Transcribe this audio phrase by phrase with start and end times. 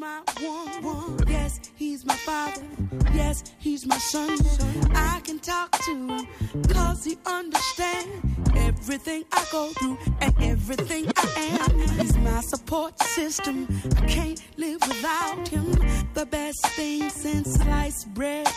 [0.00, 1.18] my one, one.
[1.28, 2.62] Yes, he's my father.
[3.12, 4.38] Yes, he's my son.
[4.94, 6.26] I can talk to him
[6.72, 8.08] cause he understands
[8.56, 11.78] everything I go through and everything I am.
[11.98, 13.68] He's my support system.
[13.98, 15.70] I can't live without him.
[16.14, 18.48] The best thing since sliced bread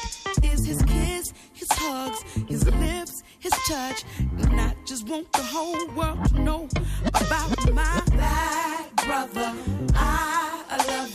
[0.44, 4.06] is his kiss, his hugs, his lips, his touch.
[4.20, 6.70] And I just want the whole world to know
[7.10, 9.54] about my black brother.
[9.94, 10.53] I,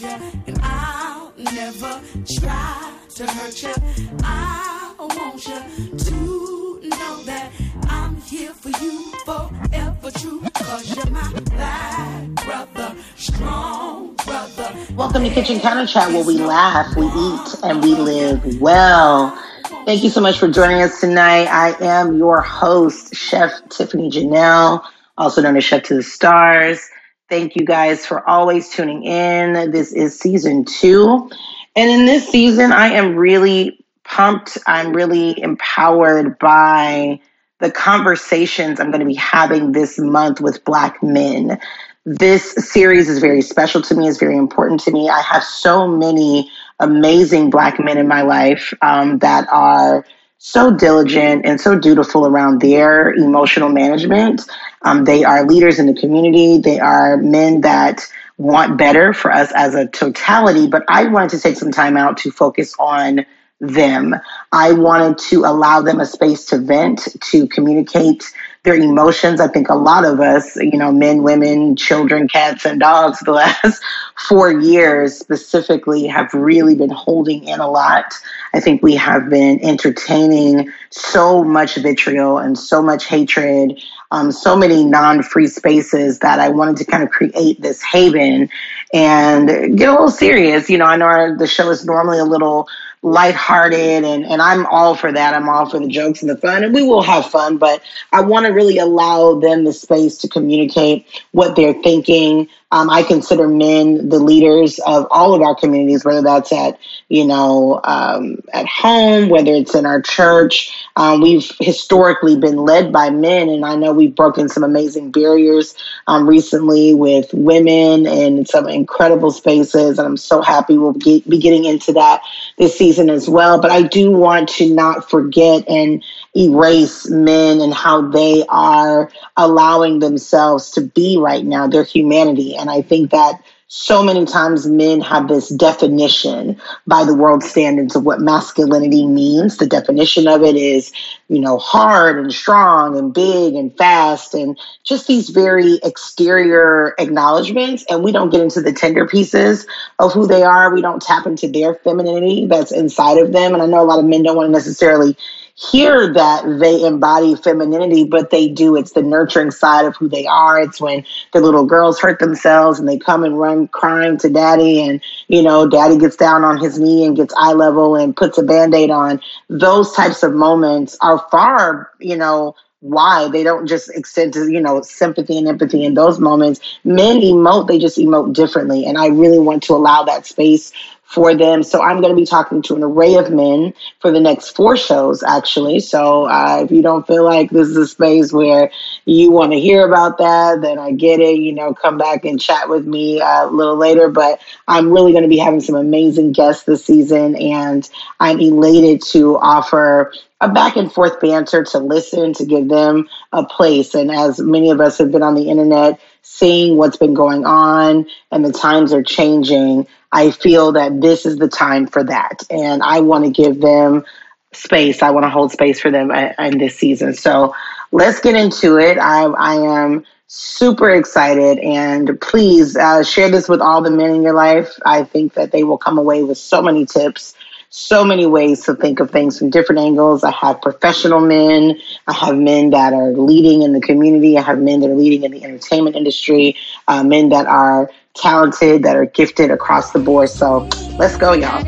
[0.01, 0.09] you,
[0.46, 2.00] and I'll never
[2.41, 3.75] try to hurt you.
[4.22, 7.50] I want you to know that
[7.89, 10.43] I'm here for you forever true.
[10.55, 14.77] Cause you're my black brother, strong brother.
[14.95, 19.36] Welcome to Kitchen Counter Chat, where we laugh, we eat, and we live well.
[19.85, 21.46] Thank you so much for joining us tonight.
[21.46, 24.85] I am your host, Chef Tiffany Janelle,
[25.17, 26.89] also known as Chef to the Stars.
[27.29, 29.71] Thank you guys for always tuning in.
[29.71, 31.31] This is season two.
[31.77, 34.56] And in this season, I am really pumped.
[34.66, 37.20] I'm really empowered by
[37.58, 41.61] the conversations I'm going to be having this month with Black men.
[42.06, 45.11] This series is very special to me, it's very important to me.
[45.11, 50.06] I have so many amazing Black men in my life um, that are
[50.39, 54.48] so diligent and so dutiful around their emotional management.
[54.82, 59.50] Um, they are leaders in the community, they are men that want better for us
[59.54, 63.26] as a totality, but I wanted to take some time out to focus on
[63.60, 64.14] them.
[64.52, 68.24] I wanted to allow them a space to vent, to communicate
[68.62, 69.40] their emotions.
[69.40, 73.32] I think a lot of us, you know, men, women, children, cats, and dogs, the
[73.32, 73.82] last
[74.16, 78.14] four years specifically have really been holding in a lot.
[78.54, 83.80] I think we have been entertaining so much vitriol and so much hatred,
[84.11, 88.48] um, so many non free spaces that I wanted to kind of create this haven
[88.92, 90.70] and get a little serious.
[90.70, 92.69] You know, I know our, the show is normally a little
[93.02, 95.34] lighthearted and, and I'm all for that.
[95.34, 98.23] I'm all for the jokes and the fun and we will have fun, but I
[98.23, 102.48] want to really allow them the space to communicate what they're thinking.
[102.70, 106.78] Um, I consider men the leaders of all of our communities, whether that's at,
[107.08, 110.74] you know, um, at home, whether it's in our church.
[110.94, 115.74] Um, we've historically been led by men, and I know we've broken some amazing barriers
[116.06, 121.64] um, recently with women and some incredible spaces, and I'm so happy we'll be getting
[121.64, 122.20] into that
[122.58, 123.60] this season as well.
[123.60, 126.02] But I do want to not forget and
[126.36, 132.56] erase men and how they are allowing themselves to be right now, their humanity.
[132.56, 137.95] And I think that so many times men have this definition by the world standards
[137.95, 139.59] of what masculinity means.
[139.59, 140.91] The definition of it is,
[141.29, 147.84] you know, hard and strong and big and fast and just these very exterior acknowledgments.
[147.91, 149.67] And we don't get into the tender pieces
[149.99, 150.73] of who they are.
[150.73, 153.53] We don't tap into their femininity that's inside of them.
[153.53, 155.15] And I know a lot of men don't want to necessarily
[155.59, 158.77] hear that they embody femininity, but they do.
[158.77, 160.61] It's the nurturing side of who they are.
[160.61, 164.81] It's when the little girls hurt themselves and they come and run crying to daddy,
[164.83, 168.39] and, you know, daddy gets down on his knee and gets eye level and puts
[168.39, 169.21] a band aid on.
[169.49, 174.61] Those types of moments are far, you know, why they don't just extend to you
[174.61, 179.09] know sympathy and empathy in those moments men emote they just emote differently and i
[179.09, 180.73] really want to allow that space
[181.09, 181.63] for them.
[181.63, 184.77] So I'm going to be talking to an array of men for the next four
[184.77, 185.81] shows, actually.
[185.81, 188.71] So uh, if you don't feel like this is a space where
[189.07, 191.39] you want to hear about that, then I get it.
[191.39, 194.11] You know, come back and chat with me uh, a little later.
[194.11, 197.89] But I'm really going to be having some amazing guests this season, and
[198.21, 203.45] I'm elated to offer a back and forth banter to listen, to give them a
[203.45, 203.95] place.
[203.95, 208.07] And as many of us have been on the internet, seeing what's been going on
[208.31, 212.43] and the times are changing, I feel that this is the time for that.
[212.51, 214.05] And I want to give them
[214.53, 215.03] space.
[215.03, 217.15] I want to hold space for them in this season.
[217.15, 217.55] So
[217.93, 218.99] let's get into it.
[218.99, 224.23] I, I am super excited and please uh, share this with all the men in
[224.23, 224.73] your life.
[224.85, 227.35] I think that they will come away with so many tips
[227.71, 230.25] so many ways to think of things from different angles.
[230.25, 234.59] I have professional men, I have men that are leading in the community, I have
[234.59, 236.56] men that are leading in the entertainment industry,
[236.87, 240.29] uh, men that are talented, that are gifted across the board.
[240.29, 240.69] So
[240.99, 241.65] let's go, y'all.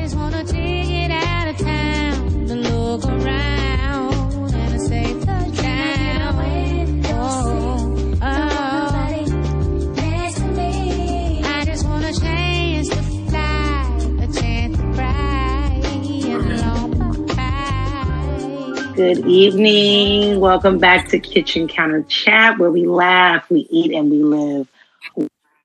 [18.96, 20.40] Good evening.
[20.40, 24.68] Welcome back to Kitchen Counter Chat, where we laugh, we eat, and we live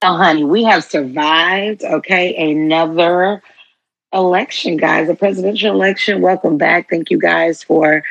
[0.01, 1.83] Oh, honey, we have survived.
[1.83, 3.41] Okay, another
[4.13, 6.21] election, guys, a presidential election.
[6.21, 6.89] Welcome back.
[6.89, 8.03] Thank you guys for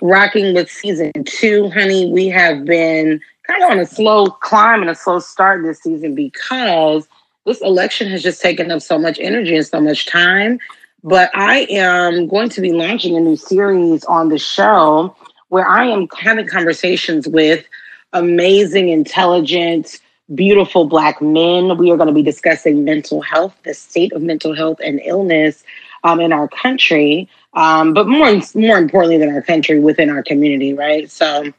[0.00, 2.10] rocking with season two, honey.
[2.10, 6.14] We have been kind of on a slow climb and a slow start this season
[6.14, 7.06] because
[7.46, 10.58] this election has just taken up so much energy and so much time.
[11.02, 15.14] But I am going to be launching a new series on the show
[15.48, 17.66] where I am having conversations with
[18.12, 19.98] amazing, intelligent,
[20.34, 21.76] beautiful Black men.
[21.76, 25.64] We are going to be discussing mental health, the state of mental health and illness
[26.04, 30.74] um, in our country, um, but more more importantly than our country, within our community,
[30.74, 31.10] right?
[31.10, 31.52] So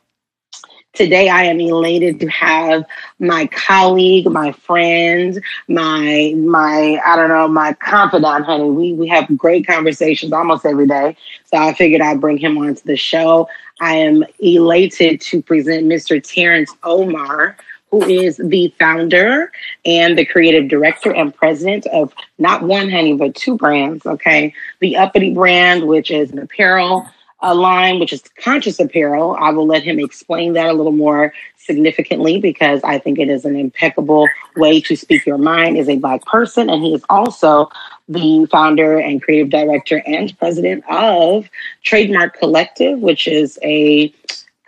[0.95, 2.85] Today, I am elated to have
[3.19, 8.69] my colleague, my friend, my my I don't know, my confidant, honey.
[8.69, 12.81] We we have great conversations almost every day, so I figured I'd bring him onto
[12.83, 13.49] the show.
[13.81, 16.23] I am elated to present Mr.
[16.23, 17.57] Terrence Omar,
[17.99, 19.51] who is the founder
[19.85, 24.05] and the creative director and president of not one honey but two brands.
[24.05, 27.07] Okay, the Uppity brand, which is an apparel
[27.41, 29.37] a line, which is conscious apparel.
[29.39, 33.45] I will let him explain that a little more significantly because I think it is
[33.45, 36.69] an impeccable way to speak your mind as a Black person.
[36.69, 37.69] And he is also
[38.07, 41.47] the founder and creative director and president of
[41.83, 44.11] Trademark Collective, which is a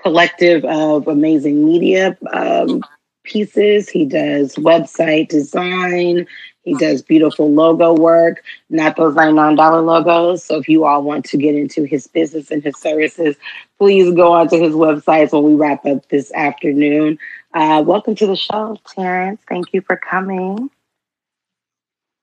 [0.02, 2.84] collective of amazing media um,
[3.28, 3.90] pieces.
[3.90, 6.26] He does website design,
[6.64, 10.44] he does beautiful logo work, not those $99 logos.
[10.44, 13.36] So if you all want to get into his business and his services,
[13.78, 17.20] please go onto his website when we wrap up this afternoon.
[17.54, 19.42] Uh, welcome to the show, Terrence.
[19.48, 20.70] Thank you for coming.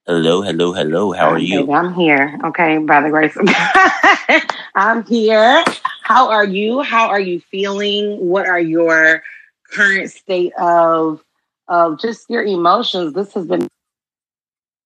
[0.07, 1.13] Hello, hello, hello.
[1.13, 1.73] How are you?
[1.73, 2.39] I'm here.
[2.45, 3.47] Okay, by the grace of
[4.29, 4.43] God.
[4.75, 5.65] I'm here.
[6.03, 6.83] How are you?
[6.83, 8.19] How are you feeling?
[8.29, 9.23] What are your
[9.71, 11.23] current state of
[11.69, 13.15] of just your emotions?
[13.15, 13.69] This has been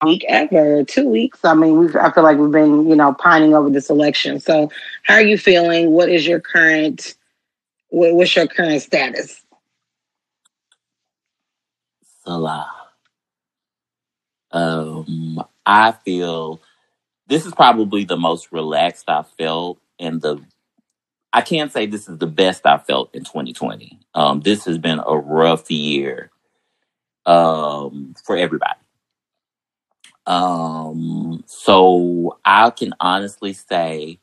[0.04, 1.44] week ever, two weeks.
[1.44, 4.40] I mean, we've, I feel like we've been, you know, pining over this election.
[4.40, 4.70] So,
[5.02, 5.90] how are you feeling?
[5.90, 7.14] What is your current,
[7.88, 9.42] what, what's your current status?
[12.24, 12.70] Salah.
[14.50, 16.60] Um, I feel
[17.26, 20.40] this is probably the most relaxed I've felt, in the
[21.32, 23.98] I can't say this is the best I felt in 2020.
[24.14, 26.30] Um, this has been a rough year
[27.26, 28.80] um, for everybody.
[30.26, 34.18] Um, so I can honestly say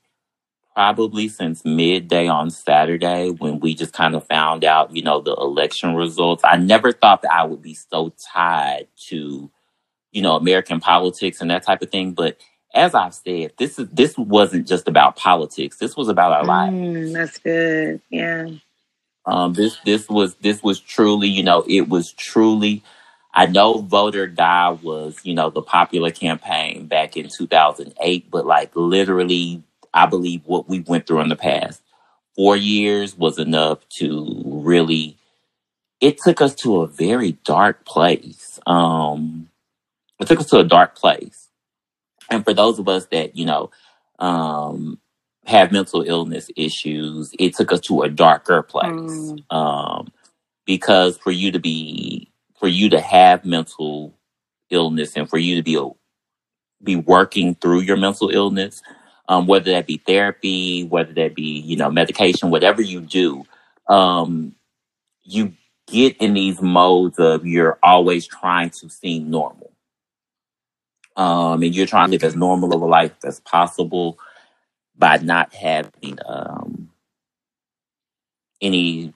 [0.75, 5.33] probably since midday on Saturday when we just kind of found out, you know, the
[5.33, 9.49] election results, I never thought that I would be so tied to,
[10.11, 12.11] you know, American politics and that type of thing.
[12.11, 12.37] But
[12.75, 15.77] as I've said, this is this wasn't just about politics.
[15.77, 17.13] This was about our mm, lives.
[17.13, 18.01] That's good.
[18.09, 18.49] Yeah.
[19.25, 22.83] Um, this this was this was truly, you know, it was truly
[23.35, 28.45] I know Vote or Die was, you know, the popular campaign back in 2008, but
[28.45, 29.61] like literally,
[29.93, 31.81] I believe what we went through in the past
[32.37, 35.17] four years was enough to really,
[35.99, 38.57] it took us to a very dark place.
[38.65, 39.49] Um,
[40.21, 41.44] it took us to a dark place.
[42.29, 43.71] And for those of us that, you know,
[44.19, 44.99] um,
[45.45, 48.89] have mental illness issues, it took us to a darker place.
[48.91, 49.53] Mm.
[49.53, 50.11] Um,
[50.65, 54.13] because for you to be for you to have mental
[54.69, 55.79] illness and for you to be
[56.83, 58.81] be working through your mental illness,
[59.27, 63.45] um, whether that be therapy, whether that be you know medication, whatever you do,
[63.87, 64.55] um,
[65.23, 65.53] you
[65.87, 69.64] get in these modes of you're always trying to seem normal,
[71.15, 74.19] um, and you're trying to live as normal of a life as possible
[74.97, 76.89] by not having um,
[78.61, 79.13] any.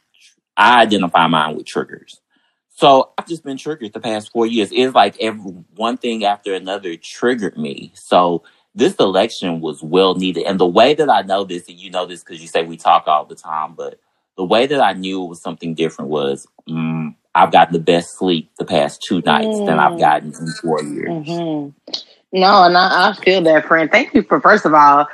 [0.57, 2.21] I identify mine with triggers.
[2.69, 4.69] So I've just been triggered the past four years.
[4.71, 7.91] It's like every one thing after another triggered me.
[7.93, 8.43] So
[8.75, 10.43] this election was well needed.
[10.45, 12.77] And the way that I know this, and you know this because you say we
[12.77, 13.99] talk all the time, but
[14.37, 18.17] the way that I knew it was something different was mm, I've gotten the best
[18.17, 19.65] sleep the past two nights mm.
[19.65, 19.99] than I've mm.
[19.99, 21.09] gotten in four years.
[21.09, 21.93] Mm-hmm.
[22.31, 23.89] No, and I, I feel that, friend.
[23.89, 25.07] Thank you for first of all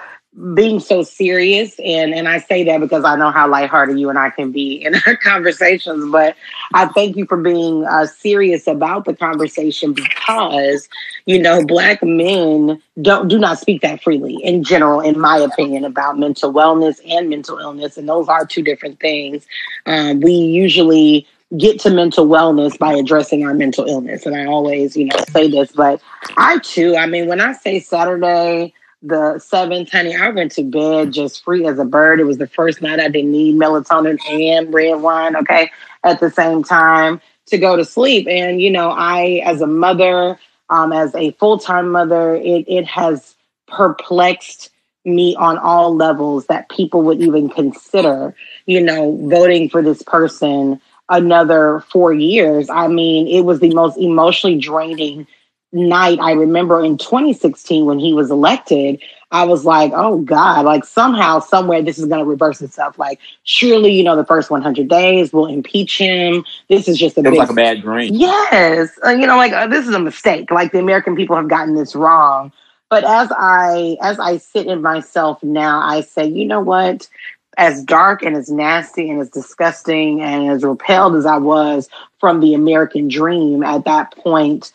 [0.54, 4.20] being so serious and and I say that because I know how lighthearted you and
[4.20, 6.36] I can be in our conversations but
[6.74, 10.90] I thank you for being uh, serious about the conversation because
[11.26, 15.86] you know black men don't do not speak that freely in general in my opinion
[15.86, 19.48] about mental wellness and mental illness and those are two different things
[19.86, 21.26] um, we usually
[21.58, 25.50] get to mental wellness by addressing our mental illness and I always you know say
[25.50, 26.02] this but
[26.38, 28.74] I too I mean when I say Saturday
[29.06, 32.20] the seventh, honey, I went to bed just free as a bird.
[32.20, 35.72] It was the first night I didn't need melatonin and red wine, okay,
[36.04, 37.22] at the same time.
[37.48, 38.28] to go to sleep.
[38.28, 40.40] And, you know, I, as a mother,
[40.72, 43.36] um, as a full time mother, it, it has
[43.68, 44.72] perplexed
[45.06, 48.34] me on all levels that people would even consider,
[48.66, 52.70] you know, voting for this person another four years.
[52.70, 55.28] I mean, it was the most emotionally draining
[55.72, 59.02] night I remember in 2016 when he was elected.
[59.32, 62.98] I was like, oh God, like somehow, somewhere this is going to reverse itself.
[62.98, 66.46] Like, surely, you know, the first 100 days will impeach him.
[66.70, 68.14] This is just a big, like a bad dream.
[68.14, 68.92] Yes.
[69.06, 70.52] Uh, you know, like uh, this is a mistake.
[70.52, 72.54] Like the American people have gotten this wrong.
[72.90, 77.10] But as I, as I sit in myself now, I say, you know what?
[77.58, 82.40] As dark and as nasty and as disgusting and as repelled as I was from
[82.40, 84.72] the American dream at that point,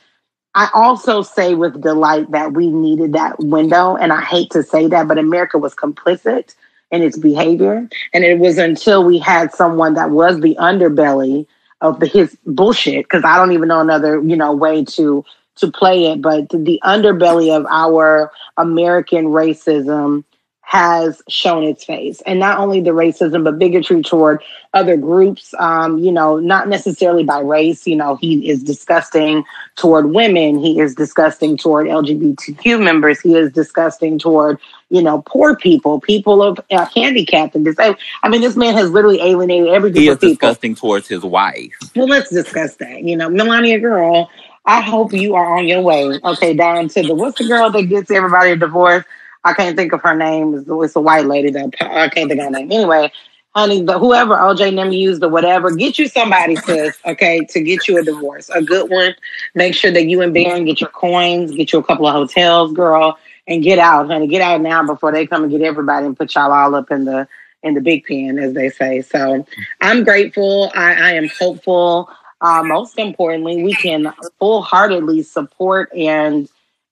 [0.55, 3.97] I also say with delight that we needed that window.
[3.97, 6.55] And I hate to say that, but America was complicit
[6.91, 7.89] in its behavior.
[8.13, 11.47] And it was until we had someone that was the underbelly
[11.81, 15.25] of the, his bullshit, because I don't even know another, you know, way to
[15.57, 20.25] to play it, but the underbelly of our American racism
[20.71, 22.21] has shown its face.
[22.27, 24.41] And not only the racism, but bigotry toward
[24.73, 27.89] other groups, um, you know, not necessarily by race.
[27.89, 29.43] You know, he is disgusting
[29.75, 30.61] toward women.
[30.61, 33.19] He is disgusting toward LGBTQ members.
[33.21, 34.61] He is disgusting toward,
[34.91, 37.99] you know, poor people, people of uh, handicapped and disabled.
[38.23, 40.35] I mean, this man has literally alienated every group he is of people.
[40.35, 41.75] disgusting towards his wife.
[41.97, 43.03] Well, let's discuss that.
[43.03, 44.31] You know, Melania girl,
[44.67, 47.83] I hope you are on your way, okay, down to the, what's the girl that
[47.83, 49.05] gets everybody a divorce?
[49.45, 50.55] I can't think of her name.
[50.55, 52.71] It's, a white lady that I can't think of her name.
[52.71, 53.11] Anyway,
[53.55, 57.89] honey, the whoever OJ them used or whatever, get you somebody, sis, okay, to get
[57.89, 59.15] you a divorce, a good one.
[59.55, 62.73] Make sure that you and Barron get your coins, get you a couple of hotels,
[62.73, 64.27] girl, and get out, honey.
[64.27, 67.05] Get out now before they come and get everybody and put y'all all up in
[67.05, 67.27] the
[67.63, 69.03] in the big pen, as they say.
[69.03, 69.47] So
[69.81, 70.71] I'm grateful.
[70.75, 72.11] I, I am hopeful.
[72.41, 76.49] Uh, most importantly, we can full heartedly support and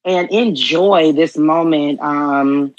[0.09, 2.75] and enjoy this moment um,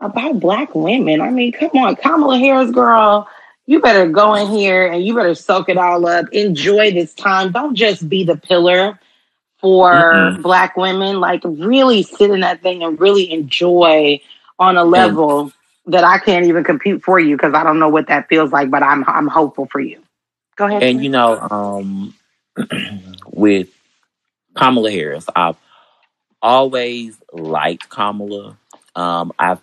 [0.00, 1.20] about Black women.
[1.20, 3.28] I mean, come on, Kamala Harris, girl,
[3.66, 6.26] you better go in here and you better soak it all up.
[6.32, 7.52] Enjoy this time.
[7.52, 8.98] Don't just be the pillar
[9.58, 10.42] for mm-hmm.
[10.42, 11.20] Black women.
[11.20, 14.20] Like, really sit in that thing and really enjoy
[14.58, 15.52] on a level
[15.84, 18.70] that I can't even compute for you because I don't know what that feels like,
[18.70, 20.00] but I'm I'm hopeful for you.
[20.56, 20.82] Go ahead.
[20.82, 22.14] And you know, um,
[23.26, 23.68] with
[24.56, 25.56] Kamala Harris, I've
[26.42, 28.58] always liked Kamala.
[28.94, 29.60] Um, I've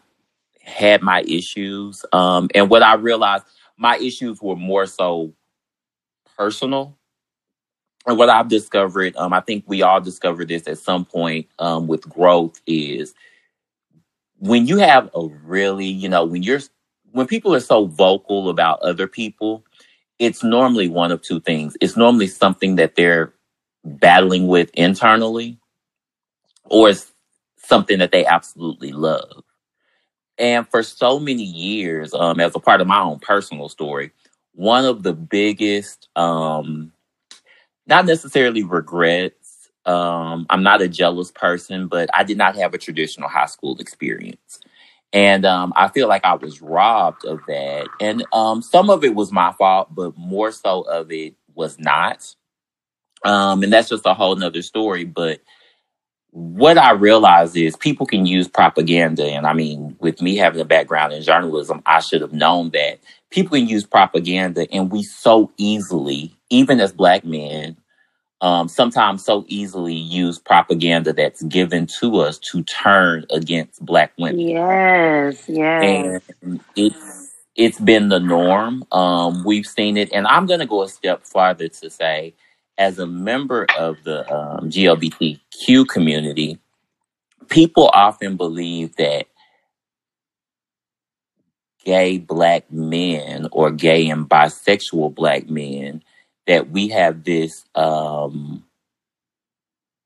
[0.62, 2.06] had my issues.
[2.14, 3.44] Um, and what I realized,
[3.78, 5.34] my issues were more so
[6.38, 6.98] personal.
[8.06, 11.88] And what I've discovered, um, I think we all discovered this at some point um,
[11.88, 13.14] with growth, is
[14.40, 16.60] when you have a really, you know, when you're,
[17.12, 19.66] when people are so vocal about other people,
[20.20, 21.78] it's normally one of two things.
[21.82, 23.34] It's normally something that they're
[23.86, 25.58] battling with internally,
[26.66, 27.12] or it's
[27.58, 29.44] something that they absolutely love.
[30.38, 34.12] And for so many years, um, as a part of my own personal story,
[34.54, 36.92] one of the biggest, um,
[37.88, 42.78] not necessarily regrets, um, I'm not a jealous person, but I did not have a
[42.78, 44.60] traditional high school experience.
[45.12, 47.88] And um, I feel like I was robbed of that.
[48.00, 52.36] And um, some of it was my fault, but more so of it was not.
[53.24, 55.06] Um, and that's just a whole nother story.
[55.06, 55.42] But
[56.34, 59.26] what I realize is people can use propaganda.
[59.26, 63.00] And I mean, with me having a background in journalism, I should have known that
[63.32, 67.78] people can use propaganda and we so easily, even as black men,
[68.42, 74.40] um, sometimes so easily use propaganda that's given to us to turn against black women.
[74.40, 76.22] Yes, yes.
[76.44, 78.86] And it's it's been the norm.
[78.92, 82.36] Um, we've seen it, and I'm going to go a step farther to say
[82.78, 86.60] as a member of the um, GLBTQ community,
[87.50, 89.28] people often believe that
[91.86, 96.04] gay black men or gay and bisexual black men
[96.48, 98.64] that we have this um,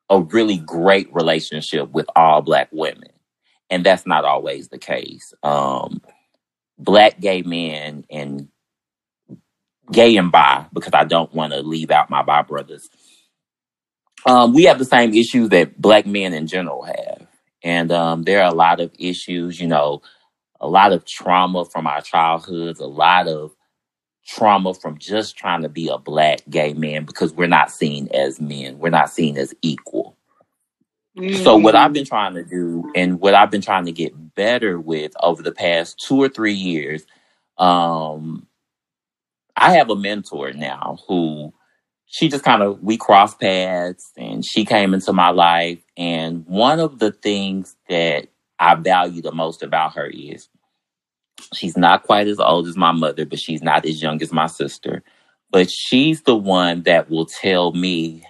[0.09, 3.09] a really great relationship with all black women.
[3.69, 5.33] And that's not always the case.
[5.43, 6.01] Um,
[6.79, 8.47] black gay men and
[9.91, 12.89] gay and bi because I don't want to leave out my bi brothers.
[14.25, 17.27] Um, we have the same issues that black men in general have.
[17.63, 20.01] And um, there are a lot of issues, you know,
[20.59, 23.55] a lot of trauma from our childhoods, a lot of
[24.25, 28.41] trauma from just trying to be a black gay man because we're not seen as
[28.41, 30.17] men, we're not seen as equal.
[31.17, 31.43] Mm.
[31.43, 34.79] So, what I've been trying to do and what I've been trying to get better
[34.79, 37.05] with over the past two or three years,
[37.57, 38.46] um,
[39.57, 41.53] I have a mentor now who
[42.07, 46.79] she just kind of we crossed paths and she came into my life and one
[46.79, 48.27] of the things that
[48.59, 50.47] i value the most about her is
[51.53, 54.47] she's not quite as old as my mother but she's not as young as my
[54.47, 55.03] sister
[55.51, 58.23] but she's the one that will tell me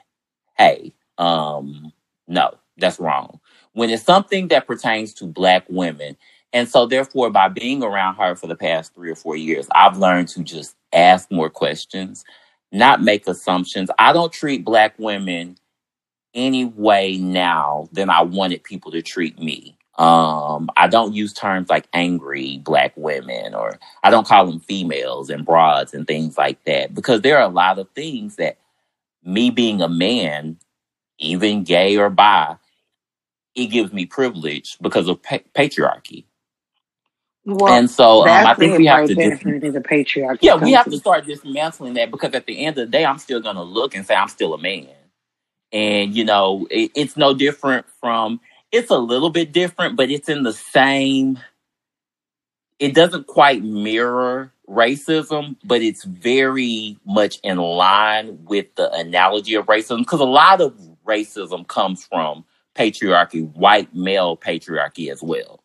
[0.57, 1.93] hey um
[2.27, 3.39] no that's wrong.
[3.73, 6.17] When it's something that pertains to black women
[6.53, 9.97] and so therefore by being around her for the past three or four years i've
[9.97, 12.15] learned to just ask more questions
[12.73, 13.91] not make assumptions.
[13.99, 15.57] I don't treat black women
[16.33, 19.77] any way now than I wanted people to treat me.
[19.97, 25.29] Um, I don't use terms like angry black women or I don't call them females
[25.29, 28.57] and broads and things like that because there are a lot of things that
[29.23, 30.57] me being a man,
[31.19, 32.57] even gay or bi,
[33.55, 36.25] it gives me privilege because of pa- patriarchy.
[37.47, 39.39] Well, and so um, I think we have to dis-
[39.73, 40.39] the patriarchy.
[40.41, 43.19] Yeah, we have to start dismantling that because at the end of the day, I'm
[43.19, 44.89] still going to look and say I'm still a man,
[45.73, 48.41] and you know, it, it's no different from.
[48.71, 51.39] It's a little bit different, but it's in the same.
[52.79, 59.67] It doesn't quite mirror racism, but it's very much in line with the analogy of
[59.67, 60.73] racism because a lot of
[61.05, 65.61] racism comes from patriarchy, white male patriarchy as well.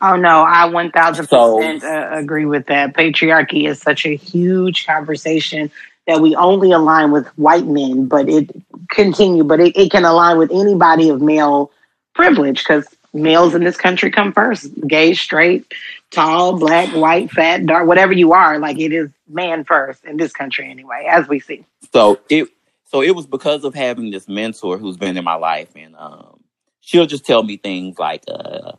[0.00, 2.94] Oh no, I one thousand percent uh, agree with that.
[2.94, 5.70] Patriarchy is such a huge conversation
[6.06, 8.50] that we only align with white men, but it
[8.90, 11.70] continue, but it, it can align with anybody of male
[12.14, 14.70] privilege because males in this country come first.
[14.86, 15.72] Gay, straight,
[16.10, 20.32] tall, black, white, fat, dark, whatever you are, like it is man first in this
[20.32, 21.64] country anyway, as we see.
[21.92, 22.48] So it
[22.86, 26.40] so it was because of having this mentor who's been in my life and um
[26.80, 28.72] she'll just tell me things like uh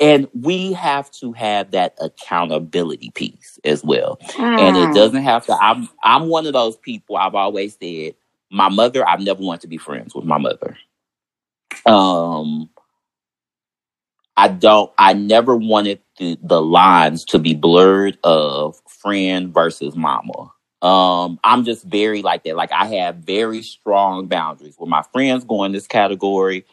[0.00, 4.18] and we have to have that accountability piece as well.
[4.32, 4.60] Mm.
[4.60, 4.94] And it mm.
[4.94, 8.14] doesn't have to I'm I'm one of those people I've always said
[8.50, 10.78] my mother I've never wanted to be friends with my mother.
[11.86, 12.70] Um
[14.36, 20.52] I don't I never wanted the, the lines to be blurred of friend versus mama.
[20.80, 22.54] Um, I'm just very like that.
[22.54, 26.64] Like I have very strong boundaries where my friends go in this category,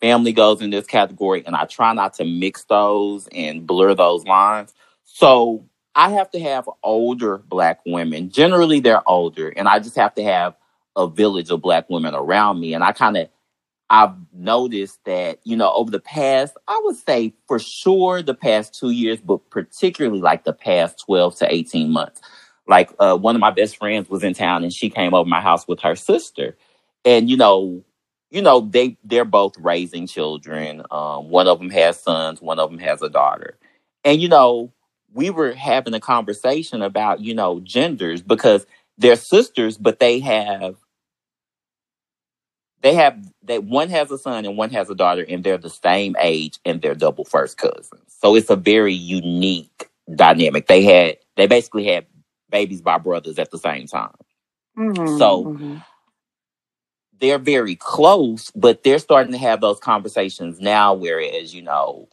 [0.00, 4.24] family goes in this category, and I try not to mix those and blur those
[4.24, 4.72] lines.
[5.04, 8.30] So I have to have older black women.
[8.30, 10.54] Generally, they're older, and I just have to have
[10.96, 12.74] a village of black women around me.
[12.74, 13.28] And I kind of,
[13.88, 18.78] I've noticed that, you know, over the past, I would say for sure the past
[18.78, 22.20] two years, but particularly like the past 12 to 18 months.
[22.68, 25.40] Like uh, one of my best friends was in town and she came over my
[25.40, 26.56] house with her sister.
[27.04, 27.82] And, you know,
[28.30, 32.70] you know they they're both raising children um, one of them has sons one of
[32.70, 33.56] them has a daughter.
[34.04, 34.72] And you know
[35.12, 38.66] we were having a conversation about you know genders because
[38.98, 40.76] they're sisters but they have
[42.82, 45.70] they have that one has a son and one has a daughter and they're the
[45.70, 47.90] same age and they're double first cousins.
[48.08, 50.66] So it's a very unique dynamic.
[50.66, 52.06] They had they basically had
[52.50, 54.14] babies by brothers at the same time.
[54.78, 55.76] Mm-hmm, so mm-hmm
[57.20, 60.94] they're very close, but they're starting to have those conversations now.
[60.94, 62.08] Whereas, you know,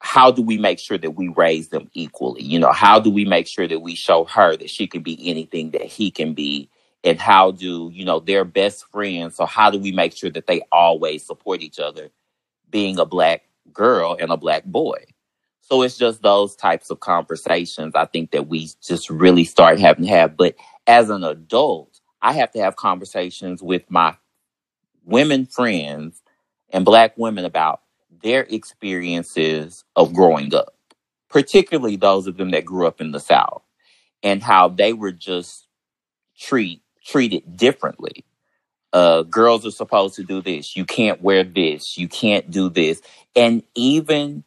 [0.00, 2.42] how do we make sure that we raise them equally?
[2.42, 5.18] You know, how do we make sure that we show her that she can be
[5.28, 6.70] anything that he can be?
[7.04, 9.36] And how do, you know, they're best friends.
[9.36, 12.10] So, how do we make sure that they always support each other,
[12.70, 15.04] being a black girl and a black boy?
[15.60, 20.04] So, it's just those types of conversations I think that we just really start having
[20.04, 20.36] to have.
[20.36, 24.16] But as an adult, I have to have conversations with my
[25.04, 26.22] women friends
[26.70, 27.82] and black women about
[28.22, 30.74] their experiences of growing up,
[31.30, 33.62] particularly those of them that grew up in the South
[34.22, 35.66] and how they were just
[36.38, 38.24] treat treated differently.
[38.92, 40.76] Uh, girls are supposed to do this.
[40.76, 41.98] You can't wear this.
[41.98, 43.02] You can't do this.
[43.36, 44.44] And even,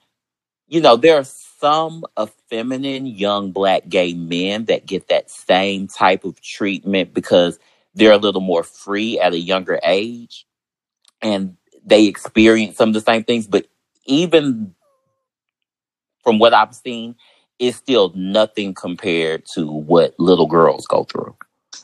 [0.68, 1.26] you know, there are
[1.60, 7.60] some effeminate young black gay men that get that same type of treatment because
[7.94, 10.46] they're a little more free at a younger age
[11.22, 13.48] and they experience some of the same things.
[13.48, 13.68] But
[14.06, 14.74] even
[16.24, 17.16] from what I've seen,
[17.58, 21.36] it's still nothing compared to what little girls go through.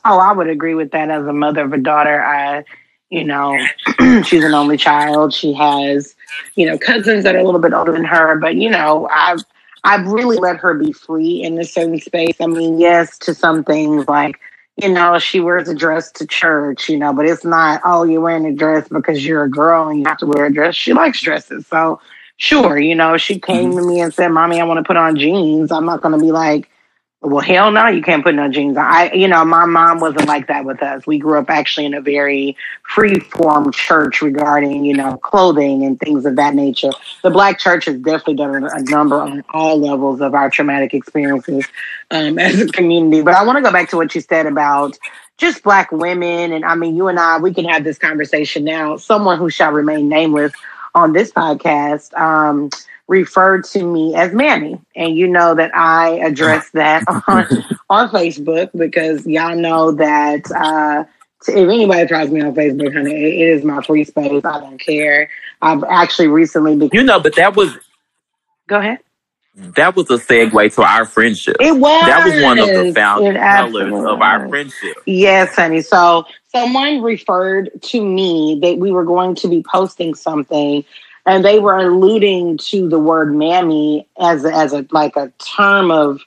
[0.04, 2.22] Oh, I would agree with that as a mother of a daughter.
[2.22, 2.64] I,
[3.10, 3.58] you know,
[4.24, 5.34] she's an only child.
[5.34, 6.14] She has,
[6.54, 9.44] you know, cousins that are a little bit older than her, but you know, I've
[9.86, 12.36] I've really let her be free in a certain space.
[12.40, 14.38] I mean, yes, to some things like
[14.76, 18.20] you know, she wears a dress to church, you know, but it's not, oh, you're
[18.20, 20.74] wearing a dress because you're a girl and you have to wear a dress.
[20.74, 21.66] She likes dresses.
[21.66, 21.98] So,
[22.36, 23.78] sure, you know, she came mm-hmm.
[23.78, 25.72] to me and said, Mommy, I want to put on jeans.
[25.72, 26.68] I'm not going to be like,
[27.22, 28.84] Well, hell no, you can't put no jeans on.
[28.84, 31.06] I, you know, my mom wasn't like that with us.
[31.06, 35.98] We grew up actually in a very free form church regarding, you know, clothing and
[35.98, 36.90] things of that nature.
[37.22, 41.66] The black church has definitely done a number on all levels of our traumatic experiences
[42.10, 43.22] um, as a community.
[43.22, 44.98] But I want to go back to what you said about
[45.38, 46.52] just black women.
[46.52, 48.98] And I mean, you and I, we can have this conversation now.
[48.98, 50.52] Someone who shall remain nameless
[50.94, 52.14] on this podcast.
[52.18, 52.70] Um,
[53.08, 54.80] referred to me as Mammy.
[54.94, 57.46] And you know that I address that on,
[57.88, 61.04] on Facebook because y'all know that uh,
[61.48, 64.44] if anybody tries me on Facebook, honey, it, it is my free space.
[64.44, 65.30] I don't care.
[65.62, 66.90] I've actually recently been.
[66.92, 67.76] You know, but that was.
[68.68, 68.98] Go ahead.
[69.54, 71.56] That was a segue to our friendship.
[71.60, 72.06] It was.
[72.06, 74.98] That was one of the founding pillars of our friendship.
[75.06, 75.80] Yes, honey.
[75.80, 80.84] So someone referred to me that we were going to be posting something
[81.26, 86.20] and they were alluding to the word mammy as as a like a term of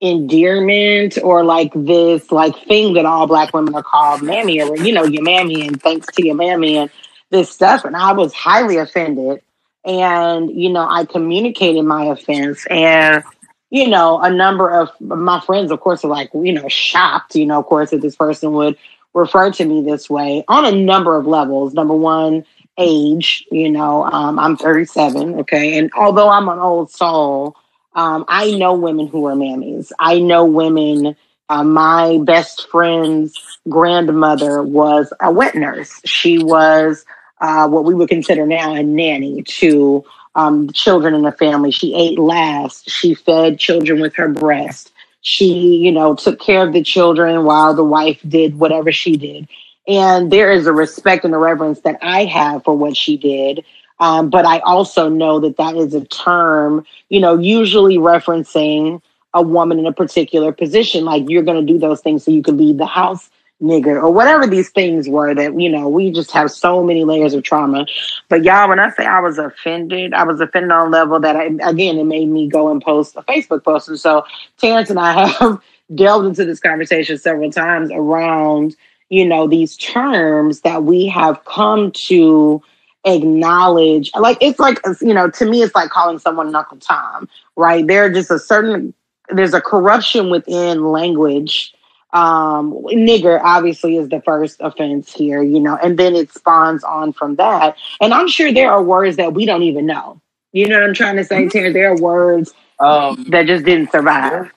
[0.00, 4.92] endearment or like this like thing that all black women are called mammy or you
[4.92, 6.90] know your mammy and thanks to your mammy and
[7.30, 7.84] this stuff.
[7.84, 9.40] And i was highly offended
[9.84, 13.22] and you know i communicated my offense and
[13.70, 17.46] you know a number of my friends of course are like you know shocked you
[17.46, 18.76] know of course that this person would
[19.14, 21.74] refer to me this way on a number of levels.
[21.74, 22.44] Number one
[22.78, 23.46] age.
[23.50, 25.40] You know, um, I'm 37.
[25.40, 27.56] Okay, and although I'm an old soul,
[27.94, 29.92] um, I know women who are mammies.
[29.98, 31.16] I know women.
[31.48, 33.36] Uh, my best friend's
[33.68, 36.00] grandmother was a wet nurse.
[36.04, 37.04] She was
[37.40, 40.04] uh, what we would consider now a nanny to
[40.34, 41.70] um, children in the family.
[41.70, 42.88] She ate last.
[42.88, 44.92] She fed children with her breast.
[45.22, 49.48] She, you know, took care of the children while the wife did whatever she did.
[49.90, 53.64] And there is a respect and a reverence that I have for what she did.
[53.98, 59.02] Um, but I also know that that is a term, you know, usually referencing
[59.34, 61.04] a woman in a particular position.
[61.04, 64.12] Like you're going to do those things so you can leave the house, nigger, or
[64.12, 67.84] whatever these things were that, you know, we just have so many layers of trauma.
[68.28, 71.34] But y'all, when I say I was offended, I was offended on a level that,
[71.34, 73.88] I, again, it made me go and post a Facebook post.
[73.88, 74.24] And so
[74.56, 75.60] Terrence and I have
[75.92, 78.76] delved into this conversation several times around
[79.10, 82.62] you know, these terms that we have come to
[83.04, 84.10] acknowledge.
[84.18, 87.86] Like, it's like, you know, to me, it's like calling someone Knuckle Tom, right?
[87.86, 88.94] There just a certain,
[89.28, 91.74] there's a corruption within language.
[92.12, 97.12] Um, nigger obviously is the first offense here, you know, and then it spawns on
[97.12, 97.76] from that.
[98.00, 100.20] And I'm sure there are words that we don't even know.
[100.52, 101.50] You know what I'm trying to say, mm-hmm.
[101.50, 101.72] Terry?
[101.72, 104.30] There are words um, that just didn't survive.
[104.30, 104.52] There,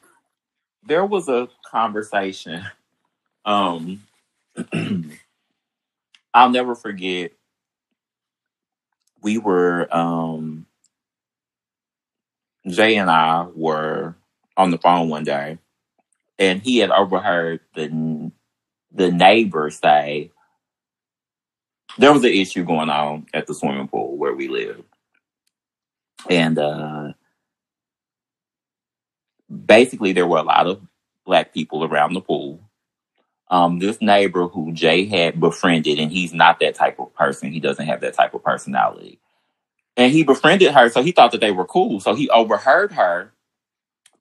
[0.85, 2.63] there was a conversation
[3.45, 4.01] um,
[6.33, 7.31] I'll never forget.
[9.21, 10.65] We were um,
[12.67, 14.15] Jay and I were
[14.57, 15.59] on the phone one day,
[16.39, 18.31] and he had overheard the
[18.93, 20.31] the neighbor say
[21.97, 24.83] there was an issue going on at the swimming pool where we live,
[26.29, 27.13] and uh,
[29.65, 30.81] basically there were a lot of
[31.25, 32.61] black people around the pool
[33.49, 37.51] um, this neighbor who Jay had befriended, and he's not that type of person.
[37.51, 39.19] He doesn't have that type of personality.
[39.95, 41.99] And he befriended her, so he thought that they were cool.
[41.99, 43.31] So he overheard her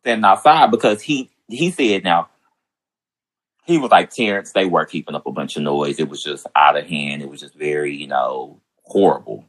[0.00, 2.28] standing outside because he he said now
[3.64, 5.98] he was like Terrence, they were keeping up a bunch of noise.
[5.98, 7.22] It was just out of hand.
[7.22, 9.44] It was just very, you know, horrible.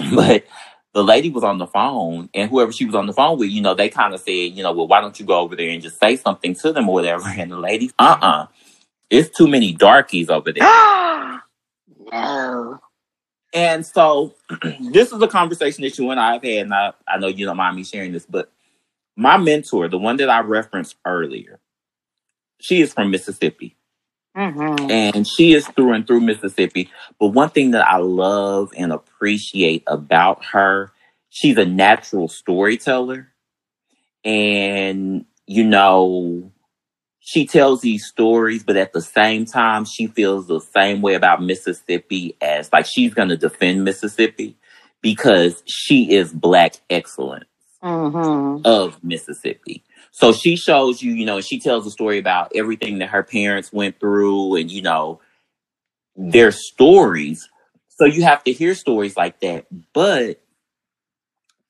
[0.14, 0.46] But
[0.94, 3.60] the lady was on the phone and whoever she was on the phone with, you
[3.60, 5.82] know, they kind of said, you know, well, why don't you go over there and
[5.82, 7.24] just say something to them or whatever?
[7.38, 8.46] And the lady, uh uh
[9.10, 10.62] it's too many darkies over there.
[12.12, 12.78] no.
[13.54, 14.34] And so
[14.92, 17.46] this is a conversation that you and I have had, and I, I know you
[17.46, 18.52] don't mind me sharing this, but
[19.16, 21.58] my mentor, the one that I referenced earlier,
[22.60, 23.74] she is from Mississippi.
[24.36, 24.90] Mm-hmm.
[24.90, 26.90] And she is through and through Mississippi.
[27.18, 30.92] But one thing that I love and appreciate about her,
[31.30, 33.32] she's a natural storyteller.
[34.22, 36.52] And, you know,
[37.28, 41.42] she tells these stories, but at the same time, she feels the same way about
[41.42, 44.56] Mississippi as like she's going to defend Mississippi
[45.02, 47.44] because she is black excellence
[47.84, 48.62] mm-hmm.
[48.64, 49.84] of Mississippi.
[50.10, 53.74] So she shows you, you know, she tells a story about everything that her parents
[53.74, 55.20] went through and, you know,
[56.16, 57.46] their stories.
[57.90, 59.66] So you have to hear stories like that.
[59.92, 60.38] But at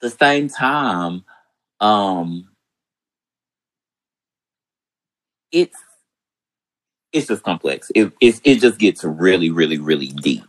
[0.02, 1.24] the same time,
[1.80, 2.48] um,
[5.52, 5.76] it's
[7.12, 7.90] it's just complex.
[7.94, 10.44] It it, it just gets really, really, really deep.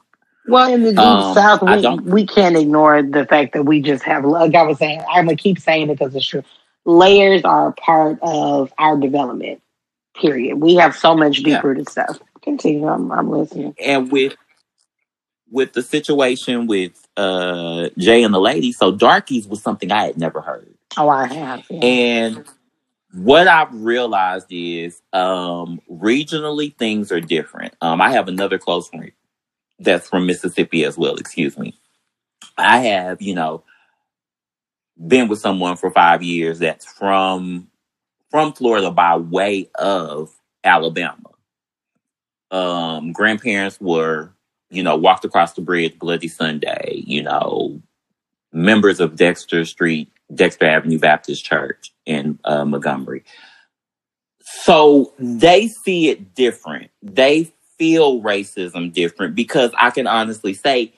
[0.48, 4.04] Well, in the deep um, south, we, we can't ignore the fact that we just
[4.04, 6.44] have, like I was saying, I'm gonna keep saying it because it's true.
[6.86, 9.62] layers are a part of our development.
[10.16, 10.58] Period.
[10.58, 11.84] We have so much deeper yeah.
[11.88, 12.20] stuff.
[12.42, 12.88] Continue.
[12.88, 13.76] I'm, I'm listening.
[13.80, 14.36] And with
[15.52, 20.18] with the situation with uh Jay and the lady, so darkies was something I had
[20.18, 20.74] never heard.
[20.98, 21.64] Oh, I have.
[21.70, 21.86] Yeah.
[21.86, 22.46] And
[23.14, 27.76] what I've realized is um regionally things are different.
[27.82, 29.12] Um I have another close friend
[29.80, 31.76] that's from Mississippi as well, excuse me.
[32.58, 33.64] I have, you know,
[35.08, 37.70] been with someone for five years that's from
[38.32, 40.32] from Florida by way of
[40.64, 41.32] Alabama.
[42.52, 44.34] Um, grandparents were,
[44.70, 47.82] you know, walked across the bridge Bloody Sunday, you know,
[48.54, 53.24] members of Dexter Street, Dexter Avenue Baptist Church in uh, Montgomery.
[54.42, 56.92] So they see it different.
[57.02, 60.94] They feel racism different because I can honestly say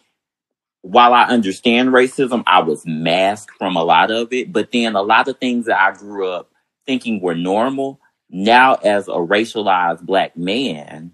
[0.82, 4.52] while I understand racism, I was masked from a lot of it.
[4.52, 6.52] But then a lot of things that I grew up
[6.86, 11.14] thinking were normal, now as a racialized black man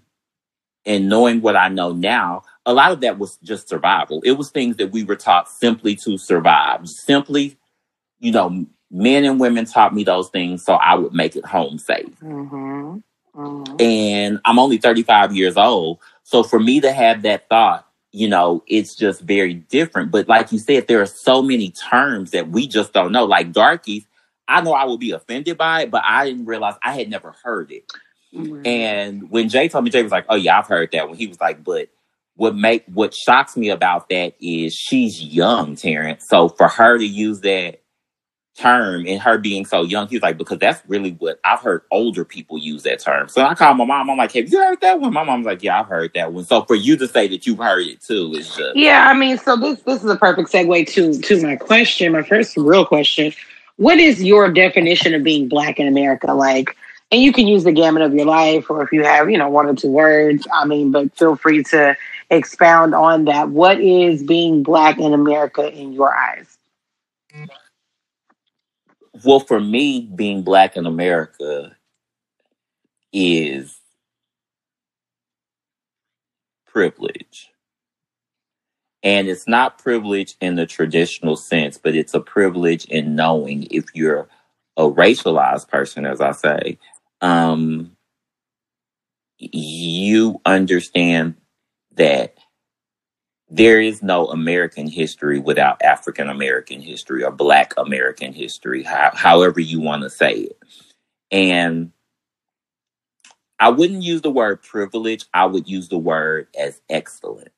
[0.86, 4.22] and knowing what I know now, a lot of that was just survival.
[4.24, 6.88] It was things that we were taught simply to survive.
[6.88, 7.58] Simply,
[8.20, 11.78] you know, men and women taught me those things so I would make it home
[11.78, 12.18] safe.
[12.20, 12.98] Mm-hmm.
[13.34, 13.76] Mm-hmm.
[13.80, 16.00] And I'm only 35 years old.
[16.24, 20.10] So for me to have that thought you know, it's just very different.
[20.10, 23.24] But like you said, there are so many terms that we just don't know.
[23.24, 24.06] Like darkies,
[24.46, 27.34] I know I would be offended by it, but I didn't realize I had never
[27.44, 27.84] heard it.
[28.34, 28.66] Mm-hmm.
[28.66, 31.26] And when Jay told me, Jay was like, "Oh yeah, I've heard that." When he
[31.26, 31.88] was like, "But
[32.34, 36.26] what make what shocks me about that is she's young, Terrence.
[36.28, 37.80] So for her to use that
[38.58, 42.24] term and her being so young, he's like, because that's really what I've heard older
[42.24, 43.28] people use that term.
[43.28, 44.10] So I called my mom.
[44.10, 45.12] I'm like, have you heard that one?
[45.12, 46.44] My mom's like, yeah, I've heard that one.
[46.44, 49.06] So for you to say that you've heard it too is just yeah.
[49.08, 52.12] I mean, so this this is a perfect segue to to my question.
[52.12, 53.32] My first real question:
[53.76, 56.34] What is your definition of being black in America?
[56.34, 56.76] Like,
[57.12, 59.48] and you can use the gamut of your life, or if you have you know
[59.48, 60.46] one or two words.
[60.52, 61.96] I mean, but feel free to
[62.30, 63.50] expound on that.
[63.50, 66.58] What is being black in America in your eyes?
[69.24, 71.76] Well, for me, being black in America
[73.12, 73.78] is
[76.66, 77.50] privilege.
[79.02, 83.86] And it's not privilege in the traditional sense, but it's a privilege in knowing if
[83.94, 84.28] you're
[84.76, 86.78] a racialized person, as I say,
[87.20, 87.96] um,
[89.38, 91.36] you understand
[91.96, 92.37] that
[93.50, 99.60] there is no American history without African American history or Black American history, how, however
[99.60, 100.58] you want to say it.
[101.30, 101.92] And
[103.58, 107.52] I wouldn't use the word privilege, I would use the word as excellent,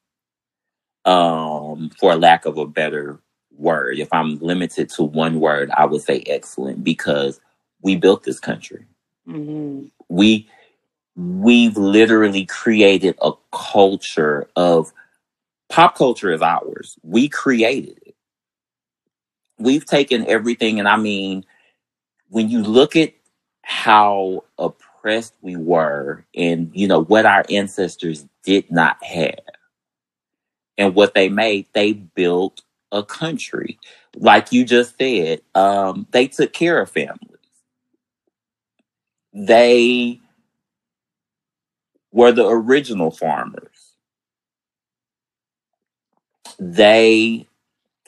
[1.04, 3.20] um, for lack of a better
[3.56, 3.98] word.
[3.98, 7.40] If I'm limited to one word, I would say excellent because
[7.82, 8.86] we built this country.
[9.28, 9.86] Mm-hmm.
[10.08, 10.48] We
[11.16, 14.92] we've literally created a culture of
[15.70, 16.98] pop culture is ours.
[17.04, 18.16] We created it.
[19.58, 21.46] We've taken everything, and I mean,
[22.30, 23.14] when you look at
[23.62, 29.40] how oppressed we were and you know what our ancestors did not have
[30.78, 33.78] and what they made, they built a country.
[34.16, 37.18] Like you just said, um, they took care of families.
[39.34, 40.20] They
[42.12, 43.69] were the original farmers
[46.60, 47.48] they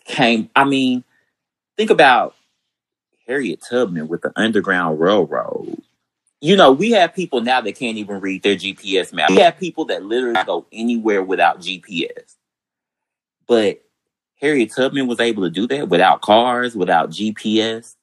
[0.04, 0.50] came.
[0.54, 1.02] I mean,
[1.76, 2.34] think about
[3.26, 5.82] Harriet Tubman with the Underground Railroad.
[6.40, 9.30] You know, we have people now that can't even read their GPS map.
[9.30, 12.36] We have people that literally go anywhere without GPS.
[13.46, 13.82] But
[14.40, 17.94] Harriet Tubman was able to do that without cars, without GPS.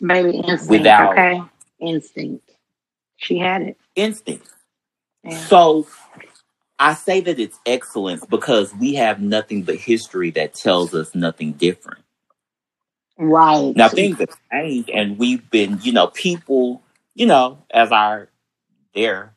[0.00, 0.70] Maybe instinct.
[0.70, 1.42] Without okay.
[1.80, 2.50] Instinct.
[3.16, 3.78] She had it.
[3.96, 4.46] Instinct.
[5.24, 5.38] Yeah.
[5.38, 5.86] So
[6.82, 11.52] I say that it's excellence because we have nothing but history that tells us nothing
[11.52, 12.02] different.
[13.16, 13.72] Right.
[13.76, 16.82] Now things have changed and we've been, you know, people,
[17.14, 18.30] you know, as our
[18.96, 19.32] their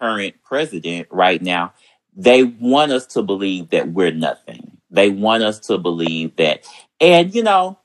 [0.00, 1.74] current president right now,
[2.16, 4.78] they want us to believe that we're nothing.
[4.90, 6.64] They want us to believe that
[6.98, 7.78] and you know,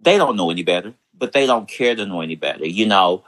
[0.00, 2.66] they don't know any better, but they don't care to know any better.
[2.66, 3.24] You know,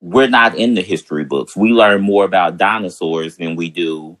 [0.00, 1.56] we're not in the history books.
[1.56, 4.18] We learn more about dinosaurs than we do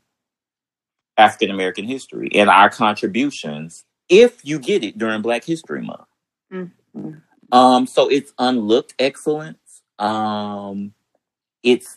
[1.16, 6.08] African American history and our contributions if you get it during Black History Month.
[6.52, 7.12] Mm-hmm.
[7.52, 9.82] Um, so it's unlooked excellence.
[9.98, 10.92] Um,
[11.62, 11.96] it's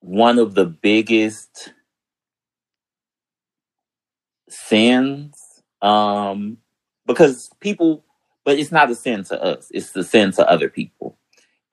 [0.00, 1.72] one of the biggest
[4.48, 6.58] sins um,
[7.06, 8.04] because people
[8.44, 9.68] but it's not a sin to us.
[9.72, 10.93] It's a sin to other people.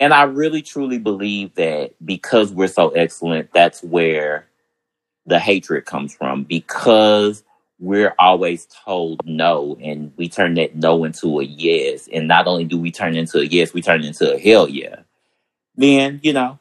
[0.02, 4.48] And I really truly believe that because we're so excellent, that's where
[5.28, 6.44] the hatred comes from.
[6.44, 7.44] Because
[7.78, 12.10] we're always told no, and we turn that no into a yes.
[12.12, 15.02] And not only do we turn into a yes, we turn into a hell yeah.
[15.76, 16.58] Then, you know,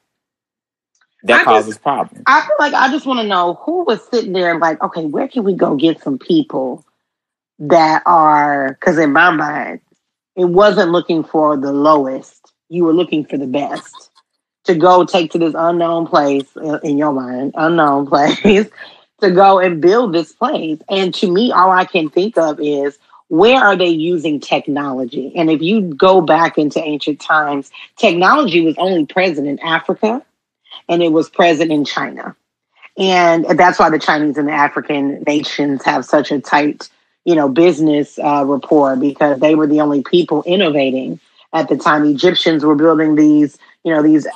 [1.23, 2.25] that I causes just, problems.
[2.27, 5.29] I feel like I just want to know who was sitting there like, okay, where
[5.29, 6.85] can we go get some people
[7.59, 9.81] that are, because in my mind,
[10.37, 14.11] it wasn't looking for the lowest you were looking for the best
[14.65, 18.69] to go take to this unknown place uh, in your mind, unknown place
[19.21, 20.79] to go and build this place.
[20.89, 25.33] And to me, all I can think of is where are they using technology?
[25.37, 30.25] And if you go back into ancient times, technology was only present in Africa
[30.89, 32.35] and it was present in China.
[32.99, 36.89] And that's why the Chinese and the African nations have such a tight,
[37.25, 41.21] you know, business uh, rapport because they were the only people innovating
[41.53, 42.05] at the time.
[42.05, 44.27] Egyptians were building these, you know, these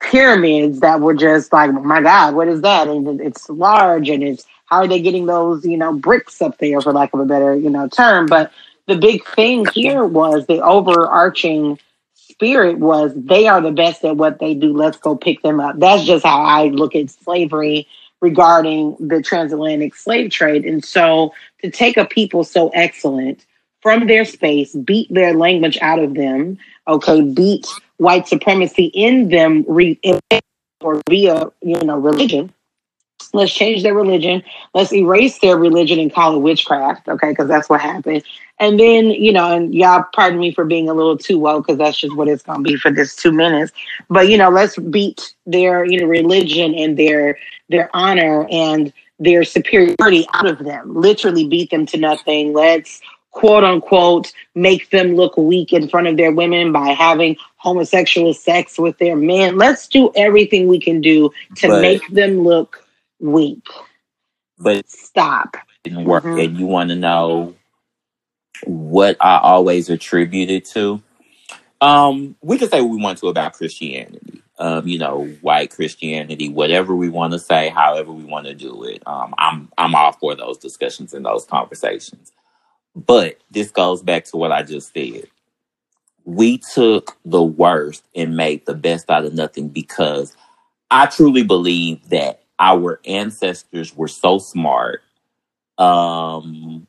[0.00, 2.88] pyramids that were just like, oh my God, what is that?
[2.88, 6.80] And it's large and it's how are they getting those, you know, bricks up there
[6.80, 8.26] for lack of a better, you know, term.
[8.26, 8.52] But
[8.86, 11.78] the big thing here was the overarching
[12.14, 14.76] spirit was they are the best at what they do.
[14.76, 15.78] Let's go pick them up.
[15.78, 17.88] That's just how I look at slavery
[18.20, 20.64] regarding the transatlantic slave trade.
[20.64, 23.44] And so to take a people so excellent
[23.80, 27.66] from their space, beat their language out of them, okay, beat
[27.98, 30.00] white supremacy in them re-
[30.80, 32.52] or via, you know, religion.
[33.34, 34.42] Let's change their religion.
[34.74, 38.22] Let's erase their religion and call it witchcraft, okay, because that's what happened.
[38.58, 41.78] And then, you know, and y'all pardon me for being a little too woke because
[41.78, 43.72] that's just what it's going to be for this two minutes.
[44.08, 47.38] But, you know, let's beat their, you know, religion and their
[47.68, 50.94] their honor and their superiority out of them.
[50.94, 52.52] Literally beat them to nothing.
[52.52, 53.00] Let's
[53.38, 58.80] quote unquote make them look weak in front of their women by having homosexual sex
[58.80, 59.56] with their men.
[59.56, 62.84] Let's do everything we can do to but, make them look
[63.20, 63.64] weak.
[64.58, 65.56] But stop.
[65.84, 66.24] Didn't work.
[66.24, 66.40] Mm-hmm.
[66.40, 67.54] And you want to know
[68.64, 71.00] what I always attributed to?
[71.80, 74.42] Um, we can say what we want to about Christianity.
[74.58, 78.82] Um, you know, white Christianity, whatever we want to say, however we want to do
[78.82, 79.00] it.
[79.06, 82.32] Um, I'm I'm all for those discussions and those conversations.
[83.06, 85.28] But this goes back to what I just said.
[86.24, 90.36] We took the worst and made the best out of nothing because
[90.90, 95.02] I truly believe that our ancestors were so smart
[95.78, 96.86] um,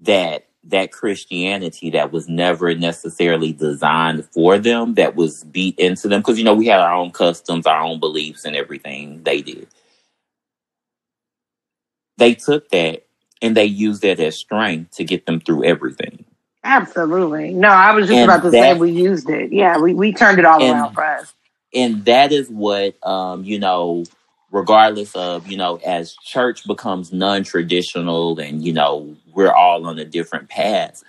[0.00, 6.20] that that Christianity that was never necessarily designed for them, that was beat into them.
[6.20, 9.66] Because, you know, we had our own customs, our own beliefs, and everything they did.
[12.18, 13.06] They took that
[13.42, 16.24] and they use that as strength to get them through everything.
[16.64, 17.52] Absolutely.
[17.52, 19.52] No, I was just and about to that, say we used it.
[19.52, 21.34] Yeah, we, we turned it all and, around for us.
[21.74, 24.04] And that is what um, you know,
[24.52, 29.98] regardless of, you know, as church becomes non traditional and, you know, we're all on
[29.98, 31.02] a different path.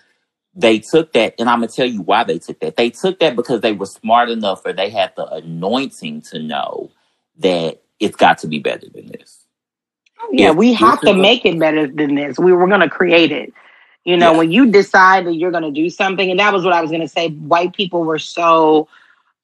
[0.56, 2.76] They took that, and I'm gonna tell you why they took that.
[2.76, 6.92] They took that because they were smart enough or they had the anointing to know
[7.40, 9.43] that it's got to be better than this
[10.24, 12.40] Oh, yeah, we have to make it better than this.
[12.40, 13.54] We were going to create it.
[14.06, 14.38] You know, yeah.
[14.38, 16.90] when you decide that you're going to do something, and that was what I was
[16.90, 17.30] going to say.
[17.30, 18.88] White people were so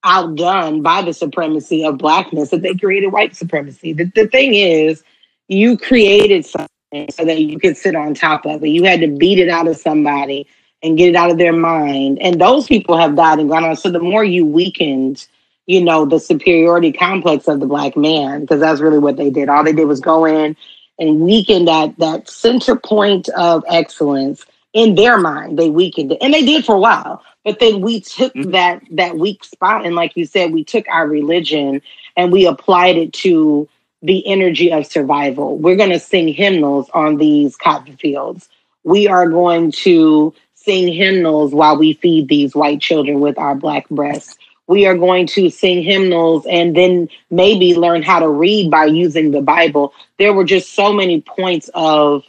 [0.04, 3.94] outdone by the supremacy of blackness that they created white supremacy.
[3.94, 5.04] The, the thing is,
[5.50, 8.70] you created something so that you could sit on top of it.
[8.70, 10.48] You had to beat it out of somebody
[10.82, 12.20] and get it out of their mind.
[12.20, 13.76] And those people have died and gone on.
[13.76, 15.28] So the more you weakened
[15.69, 19.49] you know, the superiority complex of the black man, because that's really what they did.
[19.49, 20.58] All they did was go in
[20.97, 25.60] and weaken that that center point of excellence in their mind.
[25.60, 26.17] They weakened it.
[26.21, 27.21] And they did for a while.
[27.45, 28.49] But then we took mm-hmm.
[28.49, 31.84] that that weak spot and like you said, we took our religion
[32.17, 33.69] and we applied it to
[34.01, 35.55] the energy of survival.
[35.55, 38.49] We're gonna sing hymnals on these cotton fields.
[38.84, 43.88] We are going to sing hymnals while we feed these white children with our black
[43.89, 44.39] breasts
[44.70, 49.32] we are going to sing hymnals and then maybe learn how to read by using
[49.32, 49.93] the Bible.
[50.20, 52.24] There were just so many points of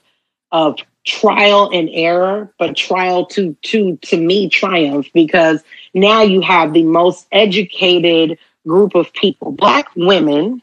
[0.50, 5.62] of trial and error, but trial to to to me triumph because
[5.92, 9.52] now you have the most educated group of people.
[9.52, 10.62] Black women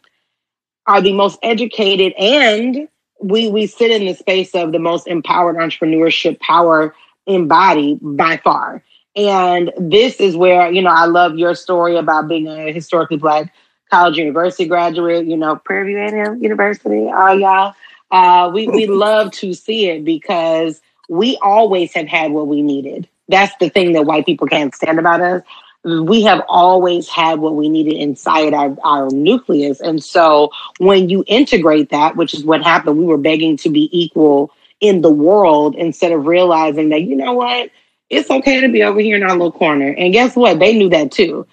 [0.87, 2.87] are the most educated and
[3.21, 6.95] we we sit in the space of the most empowered entrepreneurship power
[7.27, 8.81] embodied by far.
[9.17, 13.51] And this is where, you know, I love your story about being a historically black
[13.89, 17.73] college university graduate, you know, Prairie View A&M University, all y'all.
[18.11, 23.07] Uh, we, we love to see it because we always have had what we needed.
[23.27, 25.41] That's the thing that white people can't stand about us.
[25.83, 29.79] We have always had what we needed inside our, our nucleus.
[29.79, 33.89] And so when you integrate that, which is what happened, we were begging to be
[33.91, 37.71] equal in the world instead of realizing that, you know what,
[38.09, 39.89] it's okay to be over here in our little corner.
[39.89, 40.59] And guess what?
[40.59, 41.45] They knew that too.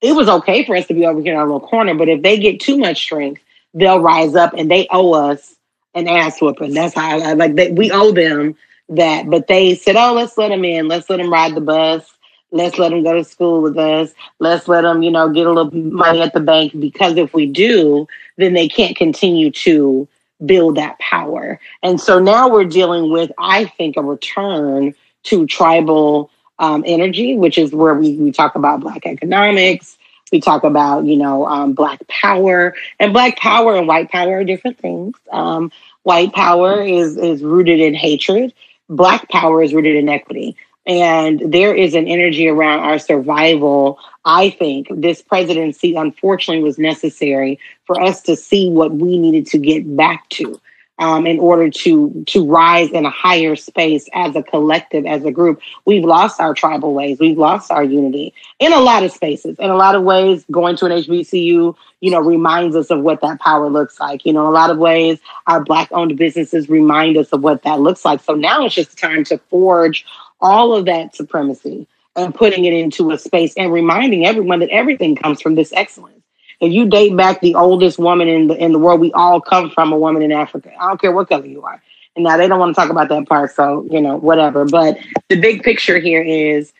[0.00, 2.22] It was okay for us to be over here in our little corner, but if
[2.22, 3.40] they get too much strength,
[3.72, 5.54] they'll rise up and they owe us
[5.94, 6.74] an ass whooping.
[6.74, 7.74] That's how I like that.
[7.74, 8.56] We owe them
[8.88, 10.88] that, but they said, "Oh, let's let them in.
[10.88, 12.04] Let's let them ride the bus.
[12.50, 14.12] Let's let them go to school with us.
[14.38, 17.46] Let's let them, you know, get a little money at the bank because if we
[17.46, 18.06] do,
[18.36, 20.08] then they can't continue to
[20.44, 24.94] build that power." And so now we're dealing with, I think, a return
[25.24, 29.98] to tribal um, energy, which is where we, we talk about Black economics.
[30.30, 32.74] We talk about, you know, um, Black power.
[32.98, 35.16] And Black power and white power are different things.
[35.30, 35.70] Um,
[36.04, 38.54] white power is, is rooted in hatred,
[38.88, 40.56] Black power is rooted in equity.
[40.84, 44.00] And there is an energy around our survival.
[44.24, 49.58] I think this presidency, unfortunately, was necessary for us to see what we needed to
[49.58, 50.60] get back to
[50.98, 55.32] um, in order to to rise in a higher space as a collective, as a
[55.32, 55.60] group.
[55.84, 57.18] We've lost our tribal ways.
[57.18, 59.56] We've lost our unity in a lot of spaces.
[59.58, 63.20] In a lot of ways, going to an HBCU, you know, reminds us of what
[63.22, 64.24] that power looks like.
[64.26, 68.04] You know, a lot of ways, our black-owned businesses remind us of what that looks
[68.04, 68.22] like.
[68.22, 70.04] So now it's just time to forge
[70.40, 75.16] all of that supremacy and putting it into a space and reminding everyone that everything
[75.16, 76.22] comes from this excellence
[76.62, 79.68] if you date back the oldest woman in the in the world, we all come
[79.70, 80.72] from a woman in Africa.
[80.78, 81.82] I don't care what color you are.
[82.14, 84.64] And now they don't want to talk about that part, so you know, whatever.
[84.64, 84.98] But
[85.28, 86.72] the big picture here is,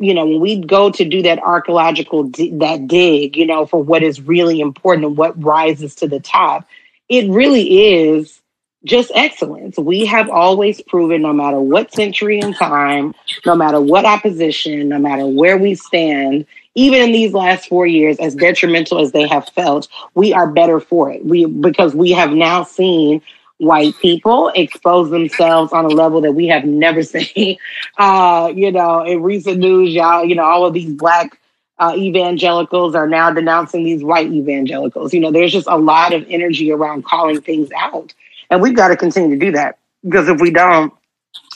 [0.00, 4.02] you know, when we go to do that archaeological that dig, you know, for what
[4.02, 6.66] is really important and what rises to the top,
[7.08, 8.40] it really is
[8.84, 9.78] just excellence.
[9.78, 13.14] We have always proven, no matter what century and time,
[13.46, 18.18] no matter what opposition, no matter where we stand, even in these last four years,
[18.18, 21.24] as detrimental as they have felt, we are better for it.
[21.24, 23.22] We because we have now seen
[23.58, 27.58] white people expose themselves on a level that we have never seen.
[27.98, 31.38] Uh, you know, in recent news, y'all, you know, all of these black
[31.78, 35.14] uh, evangelicals are now denouncing these white evangelicals.
[35.14, 38.12] You know, there's just a lot of energy around calling things out,
[38.50, 40.92] and we've got to continue to do that because if we don't,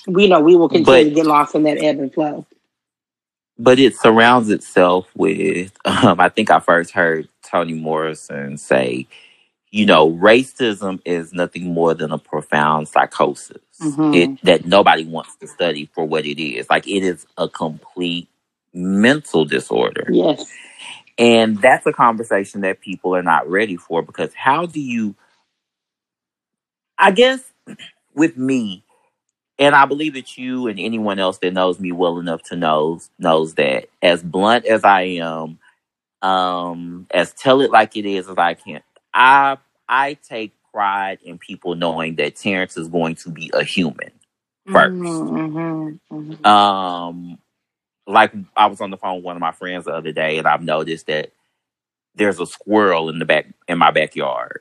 [0.07, 2.47] we know we will continue but, to get lost in that ebb and flow
[3.59, 9.07] but it surrounds itself with um, i think i first heard toni morrison say
[9.71, 13.59] you know racism is nothing more than a profound psychosis.
[13.81, 14.15] Mm-hmm.
[14.15, 16.69] it, that nobody wants to study for what it is.
[16.69, 18.29] Like it is a complete
[18.75, 20.09] mental disorder.
[20.11, 20.51] Yes.
[21.17, 25.15] And that's a conversation that people are not ready for because how do you
[26.99, 27.41] i guess
[28.15, 28.85] with me
[29.59, 33.11] and I believe that you and anyone else that knows me well enough to knows
[33.19, 35.59] knows that as blunt as I am,
[36.23, 38.83] um, as tell it like it is as I can,
[39.13, 44.13] I I take pride in people knowing that Terrence is going to be a human
[44.69, 46.47] 1st mm-hmm, mm-hmm.
[46.47, 47.39] Um,
[48.07, 50.47] like I was on the phone with one of my friends the other day, and
[50.47, 51.33] I've noticed that
[52.15, 54.61] there's a squirrel in the back in my backyard,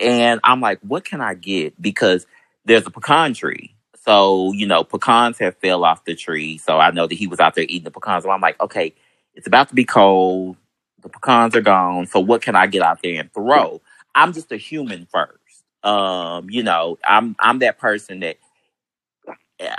[0.00, 1.80] and I'm like, what can I get?
[1.80, 2.26] Because
[2.64, 3.73] there's a pecan tree
[4.04, 6.58] so, you know, pecans have fell off the tree.
[6.58, 8.24] So I know that he was out there eating the pecans.
[8.24, 8.94] So I'm like, okay,
[9.34, 10.56] it's about to be cold.
[11.02, 12.06] The pecans are gone.
[12.06, 13.80] So what can I get out there and throw?
[14.14, 15.38] I'm just a human first.
[15.82, 18.36] Um, you know, I'm I'm that person that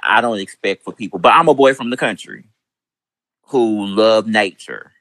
[0.01, 2.45] I don't expect for people, but I'm a boy from the country
[3.47, 4.91] who love nature.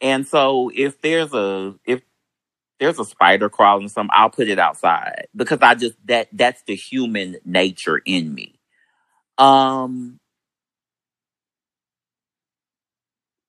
[0.00, 2.02] And so if there's a if
[2.82, 6.74] there's a spider crawling some i'll put it outside because i just that that's the
[6.74, 8.58] human nature in me.
[9.38, 10.18] Um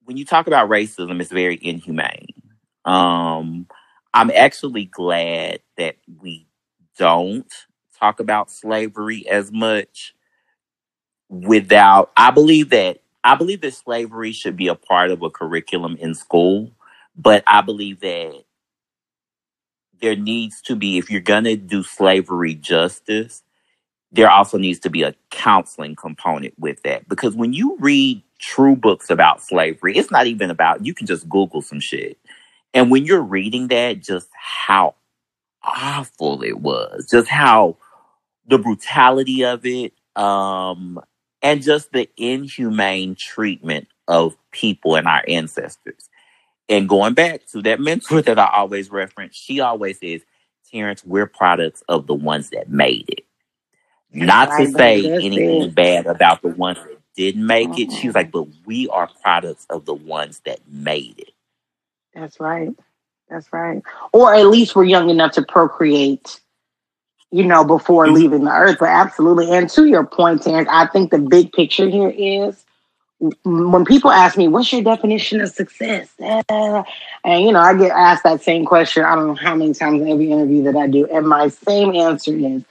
[0.06, 2.28] when you talk about racism it's very inhumane.
[2.86, 3.68] Um
[4.14, 6.48] i'm actually glad that we
[6.98, 7.52] don't
[8.00, 10.14] talk about slavery as much
[11.30, 15.96] without i believe that i believe that slavery should be a part of a curriculum
[16.00, 16.72] in school
[17.16, 18.44] but i believe that
[20.04, 23.42] there needs to be, if you're going to do slavery justice,
[24.12, 27.08] there also needs to be a counseling component with that.
[27.08, 31.30] Because when you read true books about slavery, it's not even about, you can just
[31.30, 32.18] Google some shit.
[32.74, 34.96] And when you're reading that, just how
[35.64, 37.78] awful it was, just how
[38.46, 41.00] the brutality of it, um,
[41.42, 46.10] and just the inhumane treatment of people and our ancestors.
[46.70, 50.22] And going back to that mentor that I always reference, she always says,
[50.72, 53.26] Terrence, we're products of the ones that made it.
[54.12, 57.92] Not to say anything bad about the ones that didn't make mm-hmm.
[57.92, 58.00] it.
[58.00, 61.32] She was like, but we are products of the ones that made it.
[62.14, 62.74] That's right.
[63.30, 63.82] That's right.
[64.12, 66.40] Or at least we're young enough to procreate,
[67.32, 68.16] you know, before mm-hmm.
[68.16, 68.78] leaving the earth.
[68.80, 69.52] But absolutely.
[69.52, 72.64] And to your point, Terrence, I think the big picture here is
[73.44, 76.10] when people ask me, what's your definition of success?
[76.20, 76.84] Eh,
[77.24, 80.02] and, you know, I get asked that same question, I don't know how many times
[80.02, 81.08] in every interview that I do.
[81.08, 82.64] And my same answer is,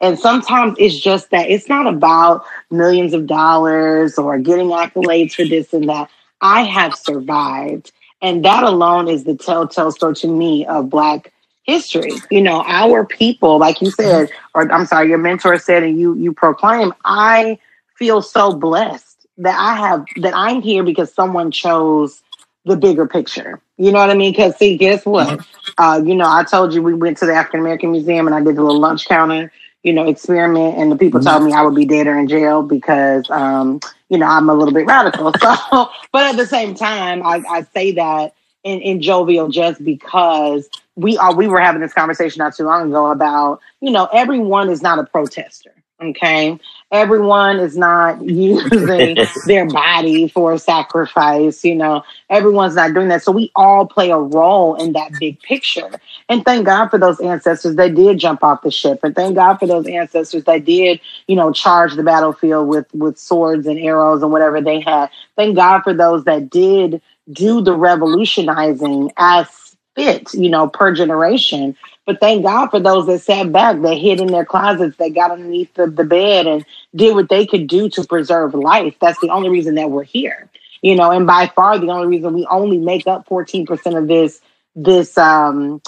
[0.00, 5.44] and sometimes it's just that it's not about millions of dollars or getting accolades for
[5.44, 6.10] this and that.
[6.40, 7.90] I have survived.
[8.20, 11.32] And that alone is the telltale story to me of Black
[11.62, 12.12] history.
[12.30, 16.14] You know, our people, like you said, or I'm sorry, your mentor said, and you
[16.16, 17.58] you proclaim, I
[17.96, 22.22] feel so blessed that I have that I'm here because someone chose
[22.64, 23.60] the bigger picture.
[23.76, 24.32] You know what I mean?
[24.32, 25.44] Because see, guess what?
[25.76, 28.40] Uh, you know, I told you we went to the African American Museum and I
[28.40, 31.28] did a little lunch counter, you know, experiment, and the people mm-hmm.
[31.28, 34.54] told me I would be dead or in jail because, um, you know, I'm a
[34.54, 35.32] little bit radical.
[35.40, 40.68] So, but at the same time, I, I say that in, in jovial just because
[40.96, 44.70] we are we were having this conversation not too long ago about you know everyone
[44.70, 45.72] is not a protester
[46.02, 46.58] Okay.
[46.90, 49.16] Everyone is not using
[49.46, 51.64] their body for sacrifice.
[51.64, 53.22] You know, everyone's not doing that.
[53.22, 55.90] So we all play a role in that big picture.
[56.28, 59.00] And thank God for those ancestors that did jump off the ship.
[59.02, 63.18] And thank God for those ancestors that did, you know, charge the battlefield with, with
[63.18, 65.10] swords and arrows and whatever they had.
[65.36, 67.00] Thank God for those that did
[67.32, 69.48] do the revolutionizing as
[69.94, 71.76] fit, you know, per generation.
[72.06, 75.30] But thank God for those that sat back, that hid in their closets, that got
[75.30, 78.94] underneath the, the bed and did what they could do to preserve life.
[79.00, 80.50] That's the only reason that we're here.
[80.82, 84.40] You know, and by far the only reason we only make up 14% of this
[84.76, 85.80] this um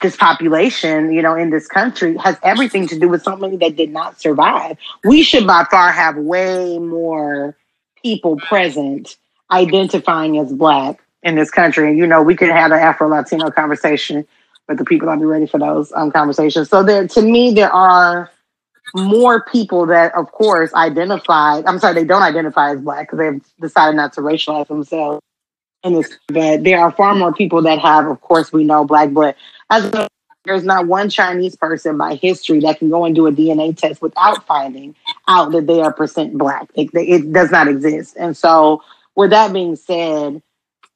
[0.00, 3.90] this population, you know, in this country has everything to do with somebody that did
[3.90, 4.76] not survive.
[5.02, 7.56] We should by far have way more
[8.02, 9.16] people present
[9.50, 11.88] identifying as black in this country.
[11.88, 14.26] And you know, we could have an Afro Latino conversation
[14.68, 16.68] but the people be ready for those um, conversations.
[16.68, 18.30] So there, to me, there are
[18.94, 21.62] more people that, of course, identify.
[21.66, 25.20] I'm sorry, they don't identify as black because they've decided not to racialize themselves.
[25.84, 29.36] This, but there are far more people that have, of course, we know black but
[29.68, 30.06] As a,
[30.44, 34.00] there's not one Chinese person by history that can go and do a DNA test
[34.00, 34.94] without finding
[35.26, 36.68] out that they are percent black.
[36.74, 38.16] It, it does not exist.
[38.16, 38.82] And so,
[39.16, 40.40] with that being said,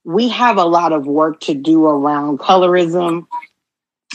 [0.05, 3.27] we have a lot of work to do around colorism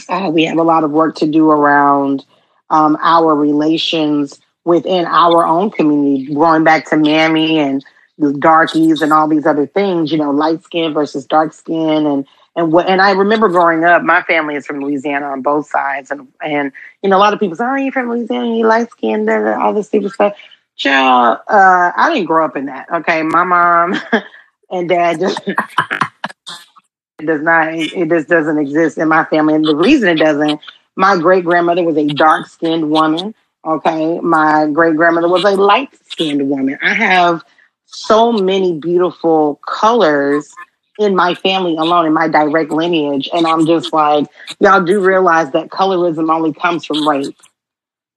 [0.08, 2.24] uh, we have a lot of work to do around
[2.70, 7.84] um, our relations within our own community, going back to Mammy and
[8.18, 12.26] the darkies and all these other things, you know, light skin versus dark skin and
[12.54, 16.10] and what and I remember growing up, my family is from Louisiana on both sides
[16.10, 16.70] and and
[17.02, 19.72] you know a lot of people say, Oh, you from Louisiana, you light skinned, all
[19.72, 20.36] this stupid stuff.
[20.76, 22.90] Child, uh, I didn't grow up in that.
[22.92, 23.22] Okay.
[23.22, 23.94] My mom
[24.70, 25.40] and dad just
[27.22, 27.74] it does not.
[27.74, 30.60] It just doesn't exist in my family, and the reason it doesn't.
[30.96, 33.34] My great grandmother was a dark skinned woman.
[33.64, 36.78] Okay, my great grandmother was a light skinned woman.
[36.82, 37.42] I have
[37.86, 40.52] so many beautiful colors
[40.98, 44.26] in my family alone, in my direct lineage, and I'm just like,
[44.60, 47.36] y'all do realize that colorism only comes from rape.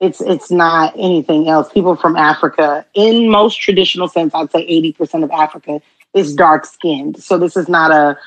[0.01, 1.71] It's it's not anything else.
[1.71, 5.81] People from Africa, in most traditional sense, I'd say 80% of Africa
[6.13, 7.23] is dark skinned.
[7.23, 8.17] So this is not a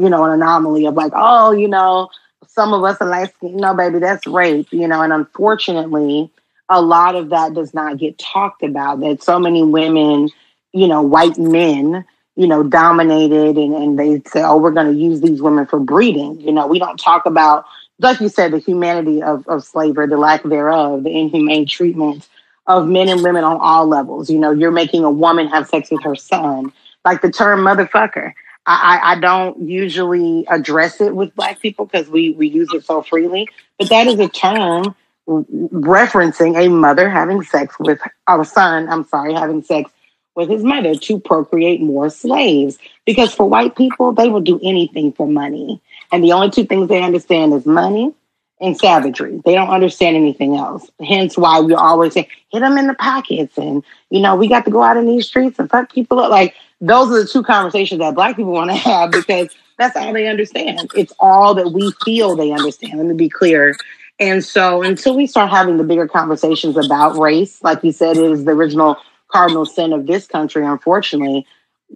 [0.00, 2.08] you know, an anomaly of like, oh, you know,
[2.46, 3.32] some of us are light.
[3.42, 6.30] No, baby, that's rape, you know, and unfortunately,
[6.68, 9.00] a lot of that does not get talked about.
[9.00, 10.28] That so many women,
[10.72, 12.04] you know, white men,
[12.36, 15.80] you know, dominated and, and they say, oh, we're going to use these women for
[15.80, 16.40] breeding.
[16.40, 17.64] You know, we don't talk about,
[17.98, 22.28] like you said, the humanity of, of slavery, the lack thereof, the inhumane treatment
[22.66, 24.30] of men and women on all levels.
[24.30, 26.72] You know, you're making a woman have sex with her son.
[27.04, 28.32] Like the term motherfucker.
[28.66, 33.02] I, I don't usually address it with black people because we, we use it so
[33.02, 33.48] freely,
[33.78, 34.94] but that is a term
[35.26, 39.90] referencing a mother having sex with our son, I'm sorry, having sex
[40.34, 42.78] with his mother to procreate more slaves.
[43.06, 45.80] Because for white people, they will do anything for money.
[46.12, 48.12] And the only two things they understand is money
[48.60, 49.40] and savagery.
[49.44, 50.90] They don't understand anything else.
[51.00, 53.56] Hence why we always say, hit them in the pockets.
[53.56, 56.30] And, you know, we got to go out in these streets and fuck people up.
[56.30, 60.12] Like, those are the two conversations that black people want to have because that's all
[60.12, 60.90] they understand.
[60.94, 62.98] It's all that we feel they understand.
[62.98, 63.76] Let me be clear.
[64.18, 68.30] And so until we start having the bigger conversations about race, like you said, it
[68.30, 68.96] is the original
[69.28, 71.46] cardinal sin of this country, unfortunately,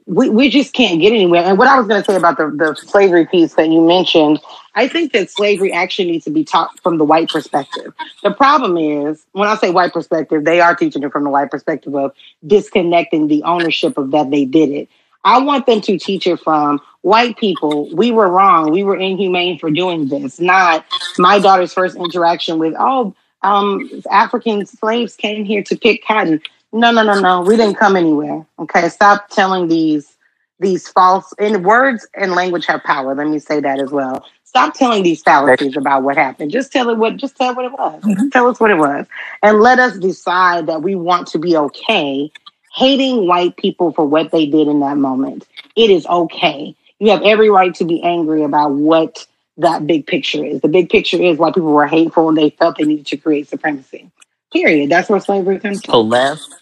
[0.07, 1.43] we, we just can't get anywhere.
[1.43, 4.41] And what I was going to say about the, the slavery piece that you mentioned,
[4.75, 7.95] I think that slavery actually needs to be taught from the white perspective.
[8.23, 11.51] The problem is, when I say white perspective, they are teaching it from the white
[11.51, 12.13] perspective of
[12.47, 14.89] disconnecting the ownership of that they did it.
[15.25, 17.89] I want them to teach it from white people.
[17.95, 18.71] We were wrong.
[18.71, 20.39] We were inhumane for doing this.
[20.39, 20.85] Not
[21.19, 26.43] my daughter's first interaction with, oh, um, African slaves came here to pick cotton.
[26.75, 27.43] No, no, no, no.
[27.43, 28.45] We didn't come anywhere.
[28.59, 30.17] Okay, stop telling these
[30.59, 33.15] these false and words and language have power.
[33.15, 34.27] Let me say that as well.
[34.43, 36.51] Stop telling these fallacies about what happened.
[36.51, 37.17] Just tell it what.
[37.17, 38.03] Just tell what it was.
[38.03, 38.29] Mm-hmm.
[38.31, 39.07] Tell us what it was,
[39.43, 42.33] and let us decide that we want to be okay
[42.75, 45.47] hating white people for what they did in that moment.
[45.77, 46.75] It is okay.
[46.99, 49.25] You have every right to be angry about what
[49.59, 50.61] that big picture is.
[50.61, 53.49] The big picture is why people were hateful and they felt they needed to create
[53.49, 54.11] supremacy.
[54.53, 54.91] Period.
[54.91, 55.93] That's where slavery comes from.
[55.93, 56.53] So last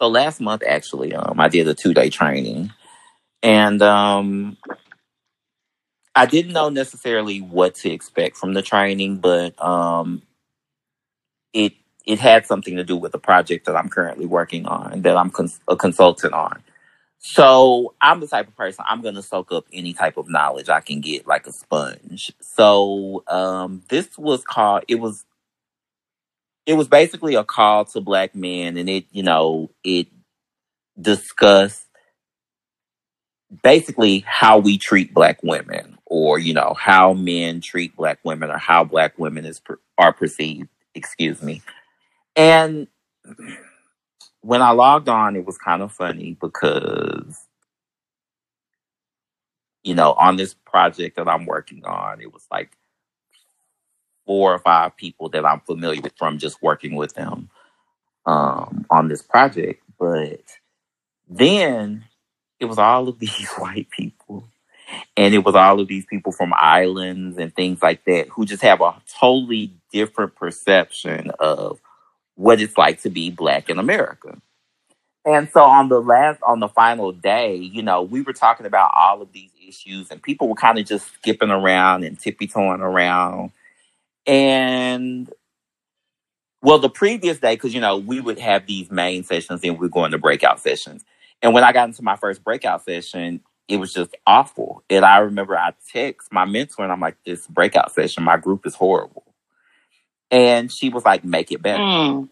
[0.00, 2.72] so last month, actually, um, I did a two day training,
[3.42, 4.56] and um,
[6.14, 10.22] I didn't know necessarily what to expect from the training, but um,
[11.52, 11.74] it
[12.06, 15.30] it had something to do with the project that I'm currently working on, that I'm
[15.30, 16.62] cons- a consultant on.
[17.18, 20.68] So I'm the type of person I'm going to soak up any type of knowledge
[20.68, 22.32] I can get like a sponge.
[22.40, 24.84] So um, this was called.
[24.88, 25.24] It was
[26.66, 30.08] it was basically a call to black men and it you know it
[31.00, 31.86] discussed
[33.62, 38.58] basically how we treat black women or you know how men treat black women or
[38.58, 39.60] how black women is
[39.98, 41.62] are perceived excuse me.
[42.36, 42.88] And
[44.42, 47.46] when i logged on it was kind of funny because
[49.82, 52.70] you know on this project that i'm working on it was like
[54.26, 57.48] four or five people that I'm familiar with from just working with them
[58.26, 59.82] um, on this project.
[59.98, 60.42] But
[61.28, 62.04] then
[62.60, 64.44] it was all of these white people.
[65.16, 68.62] And it was all of these people from islands and things like that who just
[68.62, 71.80] have a totally different perception of
[72.36, 74.40] what it's like to be black in America.
[75.24, 78.92] And so on the last, on the final day, you know, we were talking about
[78.94, 82.80] all of these issues and people were kind of just skipping around and tippy toeing
[82.80, 83.50] around
[84.26, 85.30] and
[86.62, 89.86] well, the previous day, because you know, we would have these main sessions and we
[89.86, 91.04] are going to breakout sessions.
[91.42, 94.82] And when I got into my first breakout session, it was just awful.
[94.88, 98.66] And I remember I text my mentor and I'm like, this breakout session, my group
[98.66, 99.24] is horrible.
[100.30, 101.82] And she was like, make it better.
[101.82, 102.28] Mm.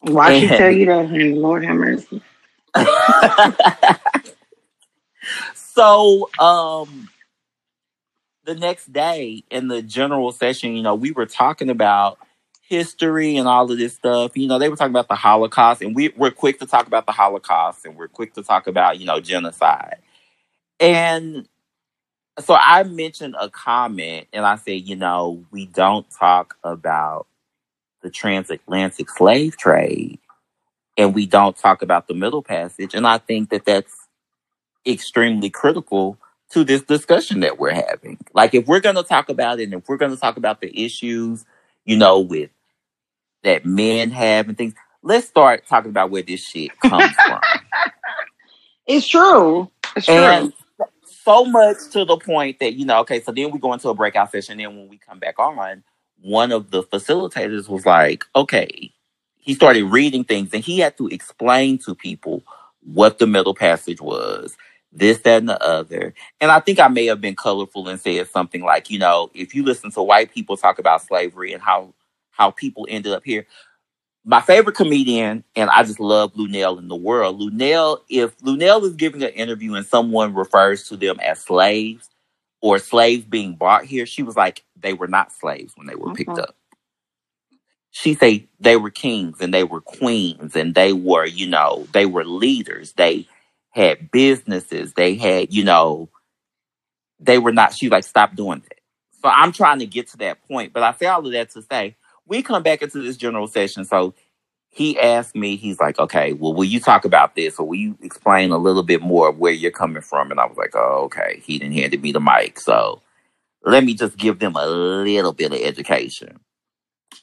[0.00, 1.34] Why and, she tell you that, honey?
[1.34, 2.22] Lord have mercy.
[5.54, 7.08] so um
[8.46, 12.18] the next day in the general session, you know, we were talking about
[12.62, 14.36] history and all of this stuff.
[14.36, 17.06] You know, they were talking about the Holocaust, and we, we're quick to talk about
[17.06, 19.96] the Holocaust and we're quick to talk about, you know, genocide.
[20.78, 21.48] And
[22.38, 27.26] so I mentioned a comment and I said, you know, we don't talk about
[28.02, 30.18] the transatlantic slave trade
[30.96, 32.94] and we don't talk about the Middle Passage.
[32.94, 33.94] And I think that that's
[34.86, 36.18] extremely critical
[36.50, 38.18] to this discussion that we're having.
[38.32, 40.60] Like if we're going to talk about it and if we're going to talk about
[40.60, 41.44] the issues,
[41.84, 42.50] you know, with
[43.42, 47.40] that men have and things, let's start talking about where this shit comes from.
[48.86, 49.68] It's true.
[49.96, 50.86] It's and true.
[51.06, 53.94] So much to the point that, you know, okay, so then we go into a
[53.94, 54.60] breakout session.
[54.60, 55.82] And when we come back on,
[56.22, 58.92] one of the facilitators was like, okay,
[59.38, 62.42] he started reading things and he had to explain to people
[62.84, 64.56] what the middle passage was
[64.96, 66.14] this, that, and the other.
[66.40, 69.54] And I think I may have been colorful and said something like, you know, if
[69.54, 71.92] you listen to white people talk about slavery and how
[72.36, 73.46] how people ended up here.
[74.24, 77.40] My favorite comedian, and I just love Luenell in the world.
[77.40, 82.10] Luenell, if Luenell is giving an interview and someone refers to them as slaves
[82.60, 86.12] or slaves being brought here, she was like, they were not slaves when they were
[86.12, 86.40] picked mm-hmm.
[86.40, 86.56] up.
[87.92, 92.04] She say they were kings and they were queens and they were, you know, they
[92.04, 92.92] were leaders.
[92.92, 93.26] They
[93.76, 96.08] had businesses, they had, you know,
[97.20, 98.80] they were not, she like, stop doing that.
[99.22, 100.72] So I'm trying to get to that point.
[100.72, 101.94] But I say all of that to say,
[102.26, 103.84] we come back into this general session.
[103.84, 104.14] So
[104.70, 107.98] he asked me, he's like, okay, well, will you talk about this or will you
[108.02, 110.30] explain a little bit more of where you're coming from?
[110.30, 111.42] And I was like, oh, okay.
[111.44, 112.58] He didn't handed me the mic.
[112.58, 113.02] So
[113.62, 116.40] let me just give them a little bit of education.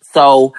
[0.03, 0.53] So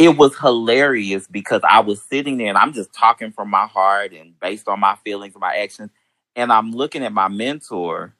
[0.00, 4.14] it was hilarious because I was sitting there and I'm just talking from my heart
[4.14, 5.90] and based on my feelings and my actions.
[6.34, 8.14] And I'm looking at my mentor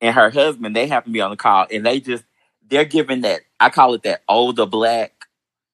[0.00, 2.22] and her husband, they happen to be on the call and they just,
[2.68, 5.26] they're giving that, I call it that older black,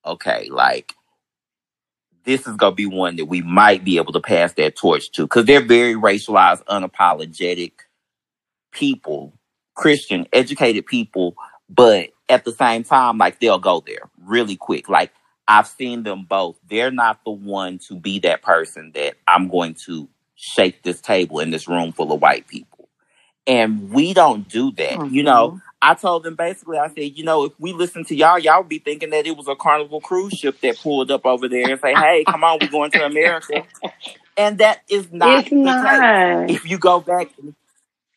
[0.07, 0.95] okay, like
[2.25, 5.11] this is going to be one that we might be able to pass that torch
[5.13, 7.73] to because they're very racialized, unapologetic
[8.73, 9.35] people,
[9.75, 11.37] Christian, educated people,
[11.69, 14.89] but at the same time, like they'll go there really quick.
[14.89, 15.13] Like
[15.49, 16.59] I've seen them both.
[16.69, 21.41] They're not the one to be that person that I'm going to shake this table
[21.41, 22.89] in this room full of white people.
[23.47, 24.93] And we don't do that.
[24.93, 25.15] Mm-hmm.
[25.15, 25.59] You know, mm-hmm.
[25.83, 28.69] I told them basically, I said, you know, if we listen to y'all, y'all would
[28.69, 31.81] be thinking that it was a carnival cruise ship that pulled up over there and
[31.81, 33.65] say, hey, come on, we're going to America.
[34.37, 36.47] And that is not it's not.
[36.49, 36.57] Case.
[36.57, 37.31] If you go back,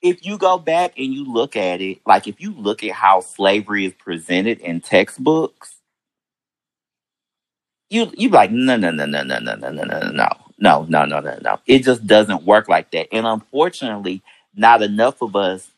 [0.01, 3.21] if you go back and you look at it, like if you look at how
[3.21, 5.75] slavery is presented in textbooks,
[7.93, 11.05] you you like no no no no no no no no no no no no
[11.05, 11.59] no no no.
[11.65, 13.07] It just doesn't work like that.
[13.13, 14.21] And unfortunately,
[14.55, 15.69] not enough of us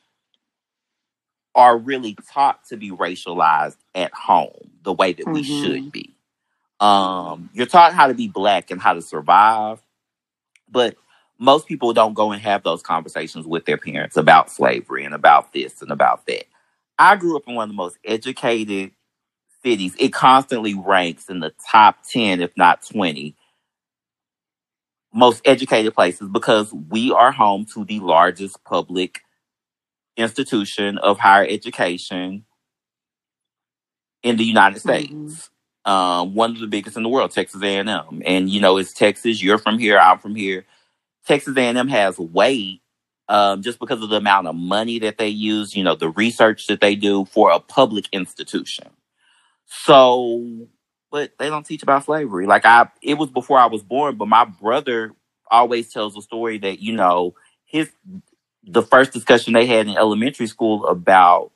[1.53, 5.63] are really taught to be racialized at home the way that we mm-hmm.
[5.63, 6.13] should be.
[6.80, 9.80] Um, you're taught how to be black and how to survive,
[10.70, 10.95] but
[11.38, 15.53] most people don't go and have those conversations with their parents about slavery and about
[15.53, 16.45] this and about that.
[16.97, 18.91] I grew up in one of the most educated
[19.66, 19.95] cities.
[19.97, 23.36] It constantly ranks in the top 10, if not 20,
[25.13, 29.22] most educated places because we are home to the largest public
[30.18, 32.45] institution of higher education
[34.24, 35.11] in the United States.
[35.11, 35.91] Mm-hmm.
[35.91, 38.22] Um, one of the biggest in the world, Texas A&M.
[38.26, 39.41] And you know, it's Texas.
[39.41, 39.97] You're from here.
[39.97, 40.66] I'm from here.
[41.26, 42.82] Texas A&M has weight
[43.28, 45.76] um, just because of the amount of money that they use.
[45.76, 48.88] You know, the research that they do for a public institution.
[49.66, 50.68] So,
[51.11, 52.47] but they don't teach about slavery.
[52.47, 54.16] Like I, it was before I was born.
[54.18, 55.11] But my brother
[55.49, 57.36] always tells a story that you know
[57.66, 57.91] his
[58.63, 61.51] the first discussion they had in elementary school about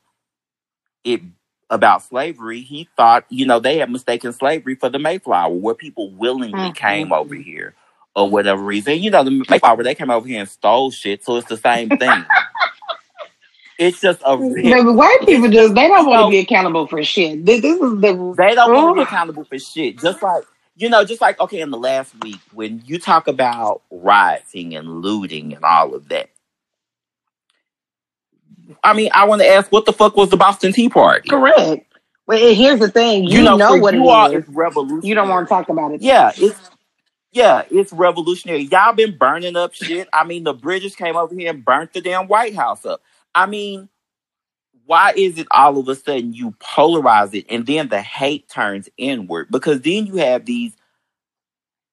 [1.04, 1.22] it
[1.70, 6.12] about slavery, he thought, you know, they had mistaken slavery for the Mayflower, where people
[6.12, 6.72] willingly mm-hmm.
[6.74, 7.76] came over here
[8.16, 9.00] or whatever reason.
[9.00, 11.90] You know, the Mayflower, they came over here and stole shit, so it's the same
[11.90, 12.26] thing.
[13.80, 17.46] It's just a the white people just they don't want to be accountable for shit.
[17.46, 19.98] This, this is the they don't want to be accountable for shit.
[20.00, 20.44] Just like
[20.76, 25.02] you know, just like okay, in the last week when you talk about rioting and
[25.02, 26.30] looting and all of that,
[28.84, 31.30] I mean, I want to ask, what the fuck was the Boston Tea Party?
[31.30, 31.86] Correct.
[32.28, 33.24] Well, here's the thing.
[33.24, 34.50] You, you know, know what you it is.
[34.50, 35.08] Revolutionary.
[35.08, 36.02] You don't want to talk about it.
[36.02, 36.60] Yeah, it's
[37.32, 38.64] yeah, it's revolutionary.
[38.64, 40.10] Y'all been burning up shit.
[40.12, 43.02] I mean, the British came over here and burnt the damn White House up.
[43.36, 43.90] I mean,
[44.86, 48.90] why is it all of a sudden you polarize it and then the hate turns
[48.98, 49.48] inward?
[49.52, 50.76] Because then you have these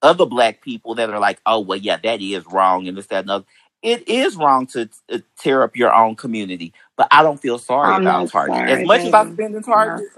[0.02, 3.24] other black people that are like, oh, well, yeah, that is wrong and this, that,
[3.24, 3.44] and other
[3.82, 7.94] it is wrong to, to, tear up your own community, but I don't feel sorry
[7.94, 8.56] I'm about Target.
[8.56, 9.08] Sorry, as much baby.
[9.08, 10.08] as I spend in Target,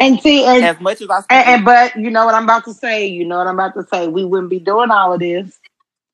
[0.00, 2.44] and see, and, as much as I spend, and, and, but you know what I'm
[2.44, 3.06] about to say.
[3.06, 4.08] You know what I'm about to say.
[4.08, 5.58] We wouldn't be doing all of this.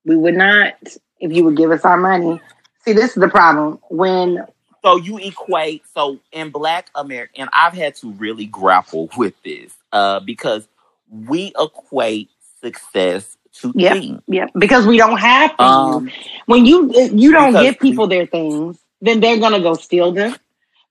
[0.03, 0.73] We would not
[1.19, 2.41] if you would give us our money.
[2.85, 4.45] See, this is the problem when.
[4.83, 9.71] So you equate so in Black America, and I've had to really grapple with this
[9.91, 10.67] uh, because
[11.11, 14.21] we equate success to yep, things.
[14.27, 15.59] Yeah, because we don't have things.
[15.59, 16.11] Um,
[16.45, 20.35] when you you don't give people their things, then they're gonna go steal them.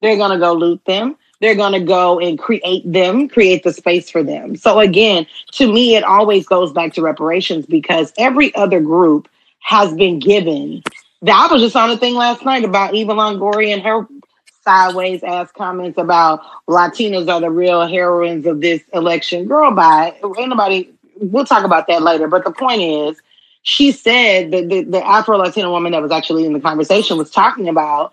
[0.03, 1.16] They're gonna go loot them.
[1.41, 4.57] They're gonna go and create them, create the space for them.
[4.57, 9.28] So again, to me, it always goes back to reparations because every other group
[9.61, 10.82] has been given.
[11.27, 14.07] I was just on a thing last night about Eva Longoria and her
[14.62, 19.47] sideways ass comments about Latinos are the real heroines of this election.
[19.47, 20.18] Girl, bye.
[20.39, 22.29] Anybody we'll talk about that later.
[22.29, 23.21] But the point is,
[23.62, 27.31] she said that the, the Afro Latina woman that was actually in the conversation was
[27.31, 28.12] talking about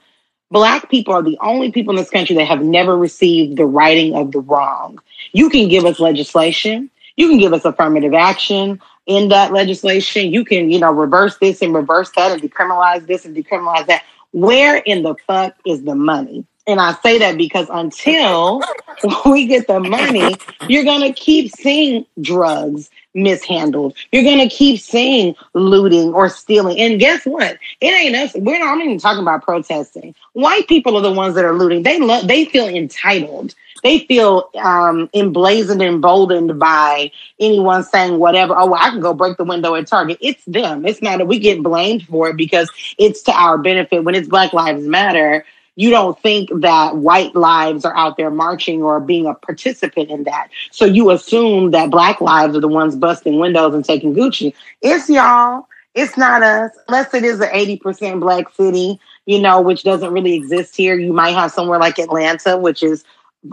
[0.50, 4.16] Black people are the only people in this country that have never received the righting
[4.16, 5.00] of the wrong.
[5.34, 10.46] You can give us legislation, you can give us affirmative action in that legislation, you
[10.46, 14.04] can, you know, reverse this and reverse that and decriminalize this and decriminalize that.
[14.32, 16.46] Where in the fuck is the money?
[16.68, 18.62] And I say that because until
[19.26, 20.36] we get the money,
[20.68, 23.96] you're going to keep seeing drugs mishandled.
[24.12, 26.78] You're going to keep seeing looting or stealing.
[26.78, 27.58] And guess what?
[27.80, 28.34] It ain't us.
[28.36, 30.14] We're not I'm even talking about protesting.
[30.34, 31.84] White people are the ones that are looting.
[31.84, 33.56] They love, they feel entitled.
[33.82, 38.56] They feel um, emblazoned, emboldened by anyone saying whatever.
[38.58, 40.18] Oh, well, I can go break the window at Target.
[40.22, 40.86] It's them.
[40.86, 44.04] It's not that we get blamed for it because it's to our benefit.
[44.04, 45.46] When it's Black Lives Matter,
[45.78, 50.24] you don't think that white lives are out there marching or being a participant in
[50.24, 50.50] that.
[50.72, 54.54] So you assume that black lives are the ones busting windows and taking Gucci.
[54.82, 55.68] It's y'all.
[55.94, 56.72] It's not us.
[56.88, 60.96] Unless it is an 80% black city, you know, which doesn't really exist here.
[60.98, 63.04] You might have somewhere like Atlanta, which is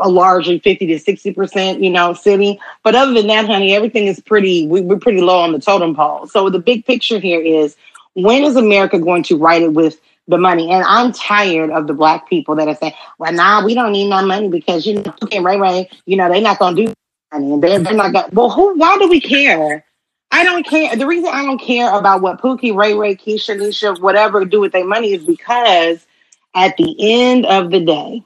[0.00, 2.58] a largely 50 to 60%, you know, city.
[2.82, 5.94] But other than that, honey, everything is pretty, we, we're pretty low on the totem
[5.94, 6.26] pole.
[6.26, 7.76] So the big picture here is
[8.14, 10.70] when is America going to write it with the money?
[10.70, 14.08] And I'm tired of the black people that are saying, well, nah, we don't need
[14.08, 16.92] no money because, you know, okay, right, right, you know, they're not going to do
[17.32, 19.84] money and they're, they're not going to, well, who, why do we care?
[20.30, 20.96] I don't care.
[20.96, 24.72] The reason I don't care about what Pookie, Ray Ray, Keisha, Nisha, whatever do with
[24.72, 26.04] their money is because
[26.56, 28.24] at the end of the day,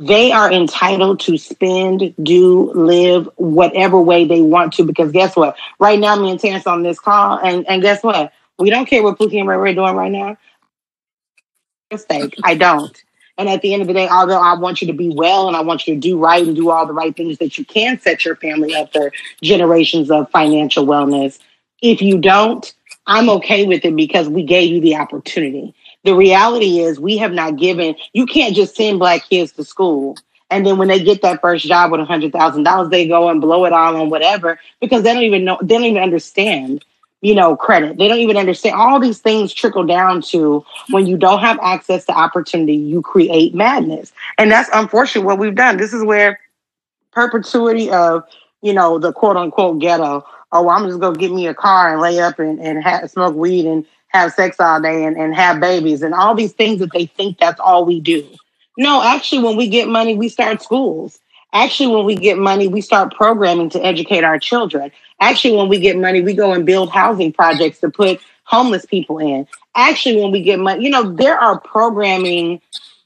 [0.00, 4.84] they are entitled to spend, do, live whatever way they want to.
[4.84, 5.56] Because guess what?
[5.78, 8.32] Right now, me and Terrence on this call, and, and guess what?
[8.58, 10.38] We don't care what Pookie and Ray Ray doing right now.
[11.90, 12.34] Mistake.
[12.42, 12.96] I don't.
[13.36, 15.56] And at the end of the day, although I want you to be well and
[15.56, 17.98] I want you to do right and do all the right things that you can
[17.98, 21.38] set your family up for generations of financial wellness,
[21.82, 22.72] if you don't,
[23.06, 25.74] I'm okay with it because we gave you the opportunity.
[26.04, 30.16] The reality is we have not given, you can't just send black kids to school.
[30.50, 33.28] And then when they get that first job with a hundred thousand dollars, they go
[33.28, 36.84] and blow it all on whatever because they don't even know, they don't even understand,
[37.20, 37.98] you know, credit.
[37.98, 38.74] They don't even understand.
[38.74, 43.54] All these things trickle down to when you don't have access to opportunity, you create
[43.54, 44.12] madness.
[44.38, 45.76] And that's unfortunately what we've done.
[45.76, 46.40] This is where
[47.12, 48.24] perpetuity of,
[48.62, 50.24] you know, the quote unquote ghetto.
[50.52, 53.36] Oh, I'm just gonna get me a car and lay up and, and have, smoke
[53.36, 56.92] weed and have sex all day and, and have babies and all these things that
[56.92, 58.28] they think that's all we do.
[58.76, 61.18] No, actually, when we get money, we start schools.
[61.52, 64.90] Actually, when we get money, we start programming to educate our children.
[65.20, 69.18] Actually, when we get money, we go and build housing projects to put homeless people
[69.18, 69.46] in.
[69.74, 72.60] Actually, when we get money, you know, there are programming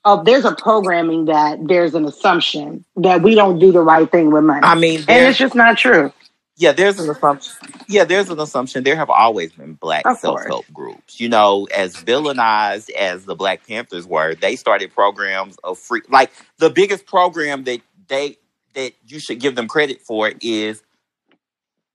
[0.04, 4.10] of uh, there's a programming that there's an assumption that we don't do the right
[4.10, 4.60] thing with money.
[4.62, 6.12] I mean, and it's just not true.
[6.56, 7.52] Yeah, there's an assumption.
[7.88, 8.84] Yeah, there's an assumption.
[8.84, 11.18] There have always been black self help groups.
[11.18, 16.02] You know, as villainized as the Black Panthers were, they started programs of free.
[16.08, 18.36] Like the biggest program that they
[18.74, 20.82] that you should give them credit for is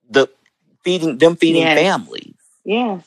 [0.10, 0.28] the
[0.84, 1.80] feeding them feeding yes.
[1.80, 2.36] families.
[2.66, 3.06] Yes.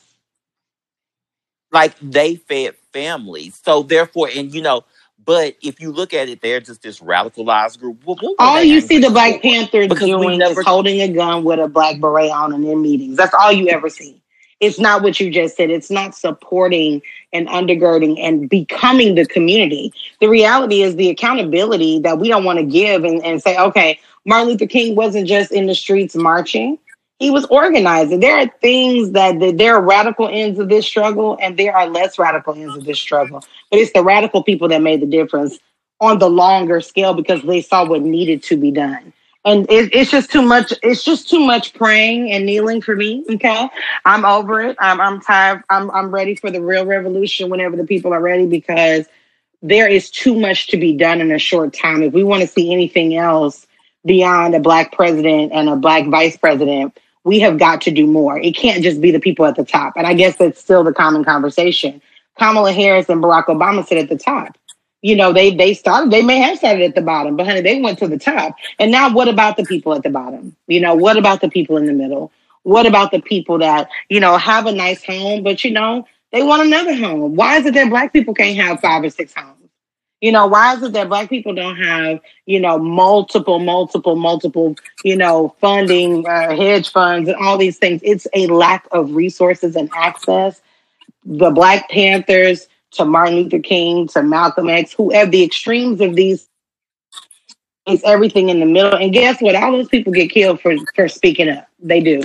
[1.71, 3.59] Like they fed families.
[3.63, 4.85] So therefore, and you know,
[5.25, 8.03] but if you look at it, they're just this radicalized group.
[8.03, 10.59] What all you see the Black Panthers doing never...
[10.59, 13.17] is holding a gun with a black beret on in their meetings.
[13.17, 14.21] That's all you ever see.
[14.59, 15.69] It's not what you just said.
[15.69, 17.01] It's not supporting
[17.33, 19.91] and undergirding and becoming the community.
[20.21, 23.99] The reality is the accountability that we don't want to give and, and say, okay,
[24.25, 26.79] Martin Luther King wasn't just in the streets marching
[27.19, 28.19] he was organizing.
[28.19, 31.87] There are things that, that there are radical ends of this struggle, and there are
[31.87, 33.43] less radical ends of this struggle.
[33.69, 35.57] But it's the radical people that made the difference
[36.01, 39.13] on the longer scale because they saw what needed to be done.
[39.45, 40.73] And it, it's just too much.
[40.83, 43.25] It's just too much praying and kneeling for me.
[43.29, 43.69] Okay,
[44.05, 44.77] I'm over it.
[44.79, 45.63] I'm, I'm tired.
[45.69, 49.05] I'm I'm ready for the real revolution whenever the people are ready because
[49.61, 52.03] there is too much to be done in a short time.
[52.03, 53.67] If we want to see anything else
[54.05, 58.37] beyond a black president and a black vice president, we have got to do more.
[58.37, 59.93] It can't just be the people at the top.
[59.95, 62.01] And I guess that's still the common conversation.
[62.37, 64.57] Kamala Harris and Barack Obama sit at the top.
[65.01, 67.81] You know, they they started, they may have started at the bottom, but honey, they
[67.81, 68.55] went to the top.
[68.79, 70.55] And now what about the people at the bottom?
[70.67, 72.31] You know, what about the people in the middle?
[72.63, 76.41] What about the people that, you know, have a nice home, but you know, they
[76.41, 77.35] want another home?
[77.35, 79.62] Why is it that black people can't have five or six homes?
[80.23, 84.77] You know, why is it that black people don't have, you know, multiple, multiple, multiple,
[85.03, 87.99] you know, funding, uh, hedge funds, and all these things?
[88.05, 90.61] It's a lack of resources and access.
[91.25, 96.47] The Black Panthers to Martin Luther King to Malcolm X, whoever the extremes of these
[97.85, 98.95] it's everything in the middle.
[98.95, 99.55] And guess what?
[99.55, 101.67] All those people get killed for for speaking up.
[101.79, 102.23] They do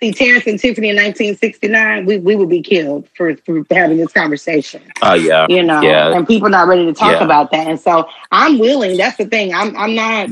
[0.00, 4.12] see Terrence and Tiffany in 1969, we, we would be killed for, for having this
[4.12, 4.82] conversation.
[5.02, 6.14] Oh yeah, you know, yeah.
[6.14, 7.24] and people not ready to talk yeah.
[7.24, 7.66] about that.
[7.66, 8.96] And so I'm willing.
[8.96, 9.54] That's the thing.
[9.54, 10.30] I'm I'm not.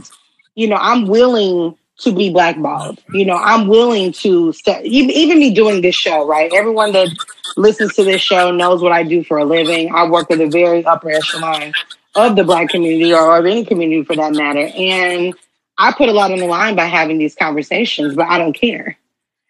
[0.54, 3.02] You know, I'm willing to be blackballed.
[3.12, 6.26] You know, I'm willing to st- even, even me doing this show.
[6.26, 7.08] Right, everyone that
[7.56, 9.92] listens to this show knows what I do for a living.
[9.94, 11.72] I work at the very upper echelon
[12.16, 15.34] of the black community or of any community for that matter, and
[15.76, 18.96] I put a lot on the line by having these conversations, but I don't care.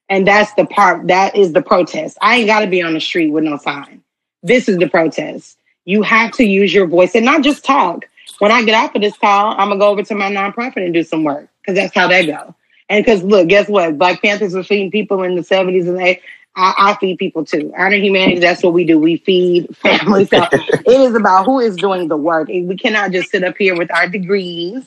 [0.09, 2.19] And that's the part that is the protest.
[2.21, 4.03] I ain't got to be on the street with no sign.
[4.43, 5.59] This is the protest.
[5.85, 8.05] You have to use your voice and not just talk.
[8.39, 10.93] When I get off of this call, I'm gonna go over to my nonprofit and
[10.93, 12.55] do some work because that's how they go.
[12.89, 13.97] And because look, guess what?
[13.97, 16.21] Black Panthers were feeding people in the 70s and they
[16.57, 17.73] I, I, feed people too.
[17.77, 18.99] Honor humanity, that's what we do.
[18.99, 20.31] We feed families.
[20.31, 22.49] So it is about who is doing the work.
[22.49, 24.85] We cannot just sit up here with our degrees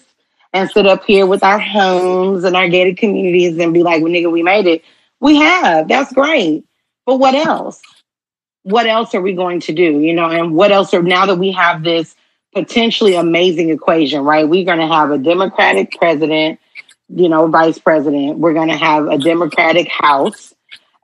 [0.54, 4.12] and sit up here with our homes and our gated communities and be like, well,
[4.12, 4.84] nigga, we made it.
[5.20, 5.88] We have.
[5.88, 6.66] That's great.
[7.06, 7.82] But what else?
[8.64, 10.00] What else are we going to do?
[10.00, 12.16] You know, and what else are now that we have this
[12.54, 14.48] potentially amazing equation, right?
[14.48, 16.60] We're going to have a Democratic president,
[17.08, 18.40] you know, vice president.
[18.40, 20.54] We're going to have a Democratic House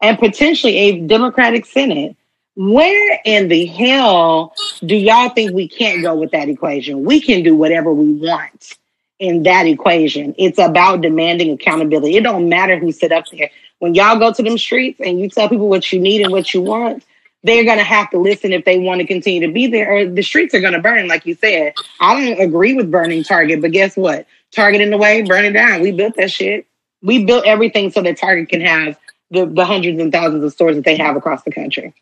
[0.01, 2.17] and potentially a Democratic Senate.
[2.55, 4.53] Where in the hell
[4.85, 7.03] do y'all think we can't go with that equation?
[7.03, 8.77] We can do whatever we want
[9.19, 10.35] in that equation.
[10.37, 12.15] It's about demanding accountability.
[12.15, 13.49] It don't matter who sit up there.
[13.83, 16.53] When y'all go to them streets and you tell people what you need and what
[16.53, 17.03] you want,
[17.43, 20.05] they're going to have to listen if they want to continue to be there, or
[20.05, 21.73] the streets are going to burn, like you said.
[21.99, 24.25] I don't agree with burning Target, but guess what?
[24.53, 25.81] Target in the way, burn it down.
[25.81, 26.65] We built that shit.
[27.01, 28.97] We built everything so that Target can have
[29.31, 31.93] the, the hundreds and thousands of stores that they have across the country.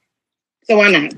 [0.66, 1.14] So why not?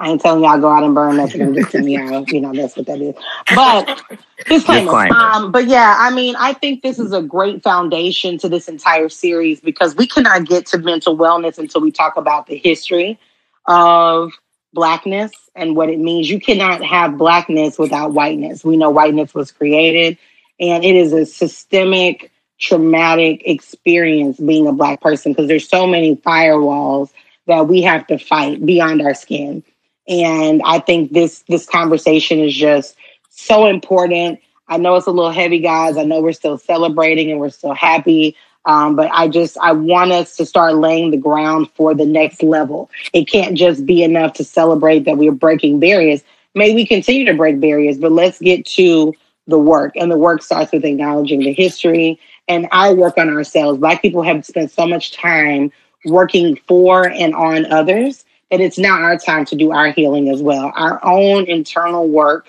[0.00, 2.28] I ain't telling y'all go out and burn nothing and just send me out.
[2.30, 3.16] You know, that's what that is.
[3.54, 4.00] But
[4.46, 5.08] disclaimer.
[5.10, 9.08] Um, but yeah, I mean, I think this is a great foundation to this entire
[9.08, 13.18] series because we cannot get to mental wellness until we talk about the history
[13.66, 14.30] of
[14.72, 16.30] blackness and what it means.
[16.30, 18.64] You cannot have blackness without whiteness.
[18.64, 20.16] We know whiteness was created,
[20.60, 22.30] and it is a systemic,
[22.60, 27.10] traumatic experience being a black person because there's so many firewalls
[27.46, 29.64] that we have to fight beyond our skin.
[30.08, 32.96] And I think this this conversation is just
[33.28, 34.40] so important.
[34.68, 35.96] I know it's a little heavy, guys.
[35.96, 38.36] I know we're still celebrating and we're still happy.
[38.64, 42.42] Um, but I just I want us to start laying the ground for the next
[42.42, 42.90] level.
[43.12, 46.22] It can't just be enough to celebrate that we're breaking barriers.
[46.54, 49.14] May we continue to break barriers, but let's get to
[49.46, 49.94] the work.
[49.96, 53.78] And the work starts with acknowledging the history and our work on ourselves.
[53.78, 55.70] Black people have spent so much time
[56.04, 60.42] working for and on others that it's now our time to do our healing as
[60.42, 60.72] well.
[60.74, 62.48] Our own internal work,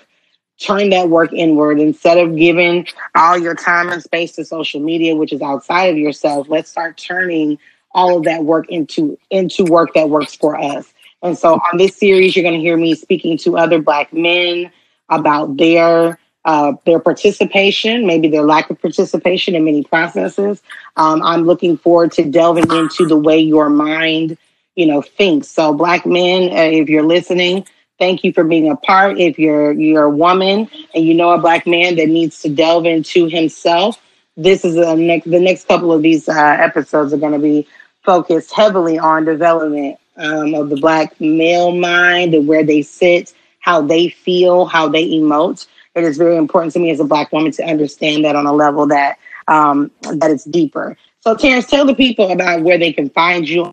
[0.58, 5.16] turn that work inward instead of giving all your time and space to social media,
[5.16, 6.48] which is outside of yourself.
[6.48, 7.58] Let's start turning
[7.92, 10.92] all of that work into into work that works for us.
[11.22, 14.70] And so on this series, you're going to hear me speaking to other Black men
[15.08, 20.62] about their uh, their participation, maybe their lack of participation in many processes.
[20.96, 24.38] Um, I'm looking forward to delving into the way your mind
[24.80, 25.48] you know, thinks.
[25.48, 27.66] So, black men, uh, if you're listening,
[27.98, 29.20] thank you for being a part.
[29.20, 32.86] If you're you're a woman and you know a black man that needs to delve
[32.86, 34.00] into himself,
[34.38, 35.30] this is a next.
[35.30, 37.68] The next couple of these uh, episodes are going to be
[38.06, 43.82] focused heavily on development um, of the black male mind and where they sit, how
[43.82, 45.66] they feel, how they emote.
[45.94, 48.52] It is very important to me as a black woman to understand that on a
[48.54, 50.96] level that um, that it's deeper.
[51.20, 53.70] So, Terrence, tell the people about where they can find you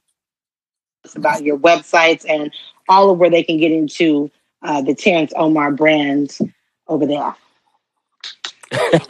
[1.16, 2.52] about your websites and
[2.90, 4.32] all of where they can get into
[4.62, 6.38] uh, the Terrence Omar brand
[6.88, 7.36] over there.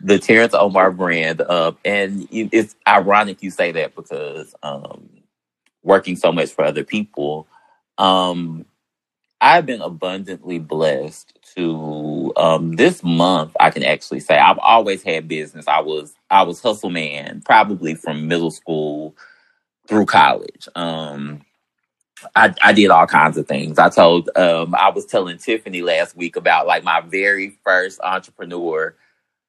[0.00, 5.08] the Terrence Omar brand, uh, and it's ironic you say that because um,
[5.82, 7.46] working so much for other people,
[7.98, 8.64] um,
[9.40, 13.56] I've been abundantly blessed to um, this month.
[13.58, 15.66] I can actually say I've always had business.
[15.66, 19.16] I was I was hustle man, probably from middle school
[19.90, 20.68] through college.
[20.76, 21.42] Um,
[22.36, 23.78] I, I did all kinds of things.
[23.78, 28.94] I told, um, I was telling Tiffany last week about like my very first entrepreneur,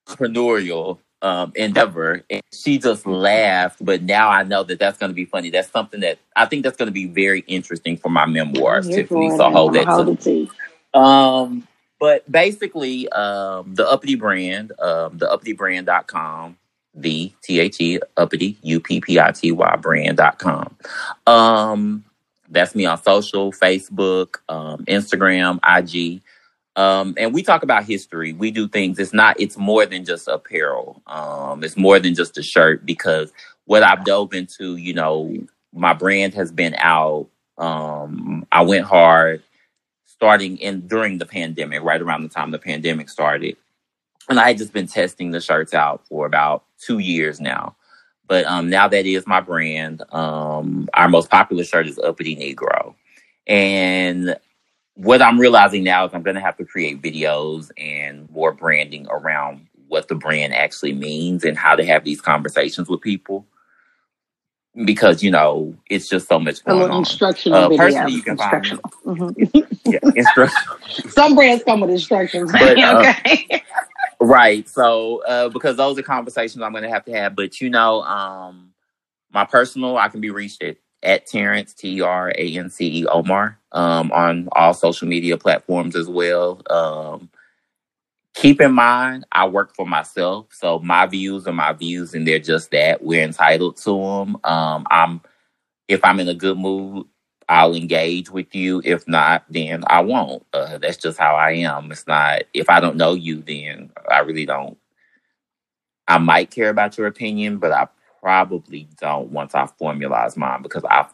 [0.08, 3.86] entrepreneurial um, endeavor, and she just laughed.
[3.86, 5.52] But now I know that that's going to be funny.
[5.52, 9.30] That's something that I think that's going to be very interesting for my memoirs, Tiffany.
[9.38, 9.86] So hold that.
[9.86, 10.50] Hold to,
[10.96, 11.68] um,
[12.00, 16.58] but basically, um, the Uppity brand, um, the uppitybrand.com
[16.94, 20.76] the T H E uppity U P P I T Y brand.com.
[21.28, 22.04] Um,
[22.50, 26.22] that's me on social, Facebook, um, Instagram, IG.
[26.76, 28.34] Um, and we talk about history.
[28.34, 29.00] We do things.
[29.00, 31.02] It's not, it's more than just apparel.
[31.08, 33.32] Um, it's more than just a shirt because
[33.66, 35.36] what I've dove into, you know,
[35.74, 37.28] my brand has been out.
[37.58, 39.44] Um, I went hard
[40.06, 43.58] starting in during the pandemic, right around the time the pandemic started
[44.30, 47.76] and I had just been testing the shirts out for about two years now.
[48.28, 50.04] But um, now that is my brand.
[50.14, 52.96] Um, our most popular shirt is Uppity Negro.
[53.46, 54.38] And
[54.96, 59.08] what I'm realizing now is I'm going to have to create videos and more branding
[59.10, 63.46] around what the brand actually means and how to have these conversations with people.
[64.86, 67.00] Because you know it's just so much going on.
[67.00, 67.76] Instructional uh.
[67.76, 69.92] Personally, you can find mm-hmm.
[69.92, 70.78] yeah, instructional.
[71.10, 72.54] Some brands come with instructions.
[72.54, 73.64] But, uh, okay.
[74.22, 74.70] Right.
[74.70, 77.36] So, uh, because those are conversations I'm going to have to have.
[77.36, 78.72] But, you know, um,
[79.32, 83.08] my personal, I can be reached at, at Terrence, T R A N C E
[83.08, 86.62] Omar, um, on all social media platforms as well.
[86.70, 87.30] Um,
[88.36, 90.48] keep in mind, I work for myself.
[90.52, 93.04] So, my views are my views, and they're just that.
[93.04, 94.38] We're entitled to them.
[94.44, 95.22] Um, I'm,
[95.88, 97.08] if I'm in a good mood,
[97.52, 98.82] I'll engage with you.
[98.86, 100.46] If not, then I won't.
[100.54, 101.92] Uh, that's just how I am.
[101.92, 104.78] It's not if I don't know you, then I really don't.
[106.08, 107.90] I might care about your opinion, but I
[108.22, 111.08] probably don't once I formalize mine because I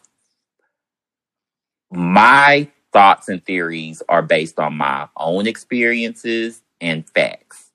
[1.90, 7.72] my thoughts and theories are based on my own experiences and facts.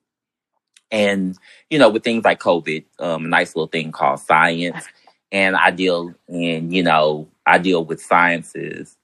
[0.89, 1.37] And
[1.69, 4.85] you know, with things like COVID, um, a nice little thing called science,
[5.33, 8.97] and I deal in you know I deal with sciences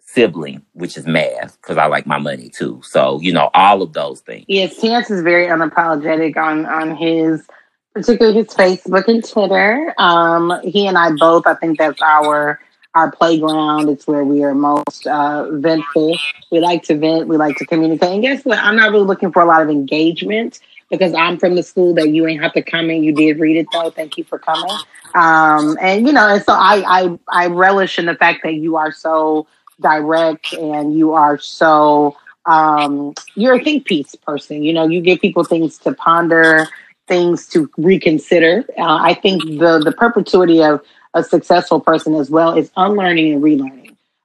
[0.00, 2.80] sibling, which is math, because I like my money too.
[2.84, 4.44] So, you know, all of those things.
[4.48, 7.46] Yes, Terrence is very unapologetic on on his
[7.94, 9.94] particularly his Facebook and Twitter.
[9.98, 12.60] Um, he and I both, I think that's our
[12.94, 13.88] our playground.
[13.88, 16.18] It's where we are most uh, ventful.
[16.50, 17.28] We like to vent.
[17.28, 18.10] We like to communicate.
[18.10, 18.58] And guess what?
[18.58, 20.58] I'm not really looking for a lot of engagement
[20.90, 23.04] because I'm from the school that you ain't have to come in.
[23.04, 23.90] You did read it though.
[23.90, 24.76] Thank you for coming.
[25.14, 28.76] Um, and you know, and so I, I, I relish in the fact that you
[28.76, 29.46] are so
[29.80, 32.16] direct and you are so,
[32.46, 34.62] um, you're a think piece person.
[34.62, 36.68] You know, you give people things to ponder,
[37.08, 38.64] things to reconsider.
[38.78, 40.82] Uh, I think the, the perpetuity of
[41.14, 43.79] a successful person as well is unlearning and relearning.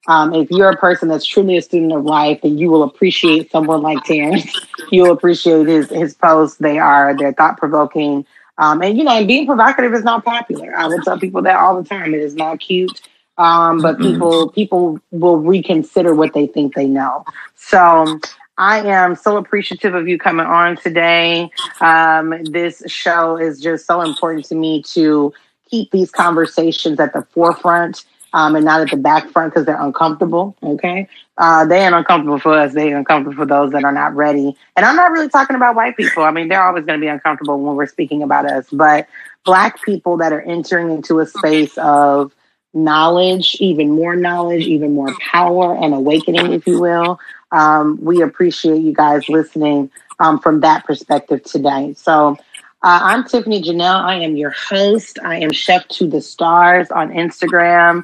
[0.07, 3.51] Um, if you're a person that's truly a student of life, then you will appreciate
[3.51, 4.53] someone like Terrence.
[4.91, 6.57] You'll appreciate his his posts.
[6.57, 8.25] They are they're thought provoking.
[8.57, 10.75] Um, and you know, and being provocative is not popular.
[10.75, 12.13] I will tell people that all the time.
[12.13, 13.01] It is not cute.
[13.37, 17.25] Um, but people people will reconsider what they think they know.
[17.55, 18.19] So
[18.57, 21.49] I am so appreciative of you coming on today.
[21.81, 25.33] Um, this show is just so important to me to
[25.69, 28.05] keep these conversations at the forefront
[28.35, 30.57] um, and not at the back front because they're uncomfortable.
[30.61, 31.07] Okay,
[31.37, 32.73] uh, they ain't uncomfortable for us.
[32.73, 34.57] They uncomfortable for those that are not ready.
[34.75, 36.23] And I'm not really talking about white people.
[36.23, 38.67] I mean, they're always going to be uncomfortable when we're speaking about us.
[38.69, 39.07] But
[39.45, 42.35] black people that are entering into a space of
[42.73, 47.19] knowledge, even more knowledge, even more power and awakening, if you will.
[47.53, 51.93] Um, we appreciate you guys listening um, from that perspective today.
[51.97, 52.37] So.
[52.83, 54.03] Uh, I'm Tiffany Janelle.
[54.03, 55.17] I am your host.
[55.23, 58.03] I am Chef to the Stars on Instagram.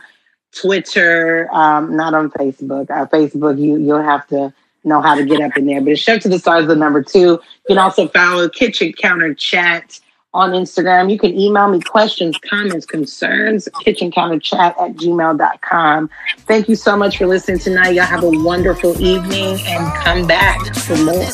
[0.53, 2.89] Twitter, um, not on Facebook.
[2.89, 5.81] Uh, Facebook, you you'll have to know how to get up in there.
[5.81, 7.19] But it's Chef to the Stars, the number two.
[7.19, 9.99] You can also follow Kitchen Counter Chat
[10.33, 11.11] on Instagram.
[11.11, 16.09] You can email me questions, comments, concerns, kitchencounterchat at gmail.com.
[16.39, 17.95] Thank you so much for listening tonight.
[17.95, 21.25] Y'all have a wonderful evening and come back for more.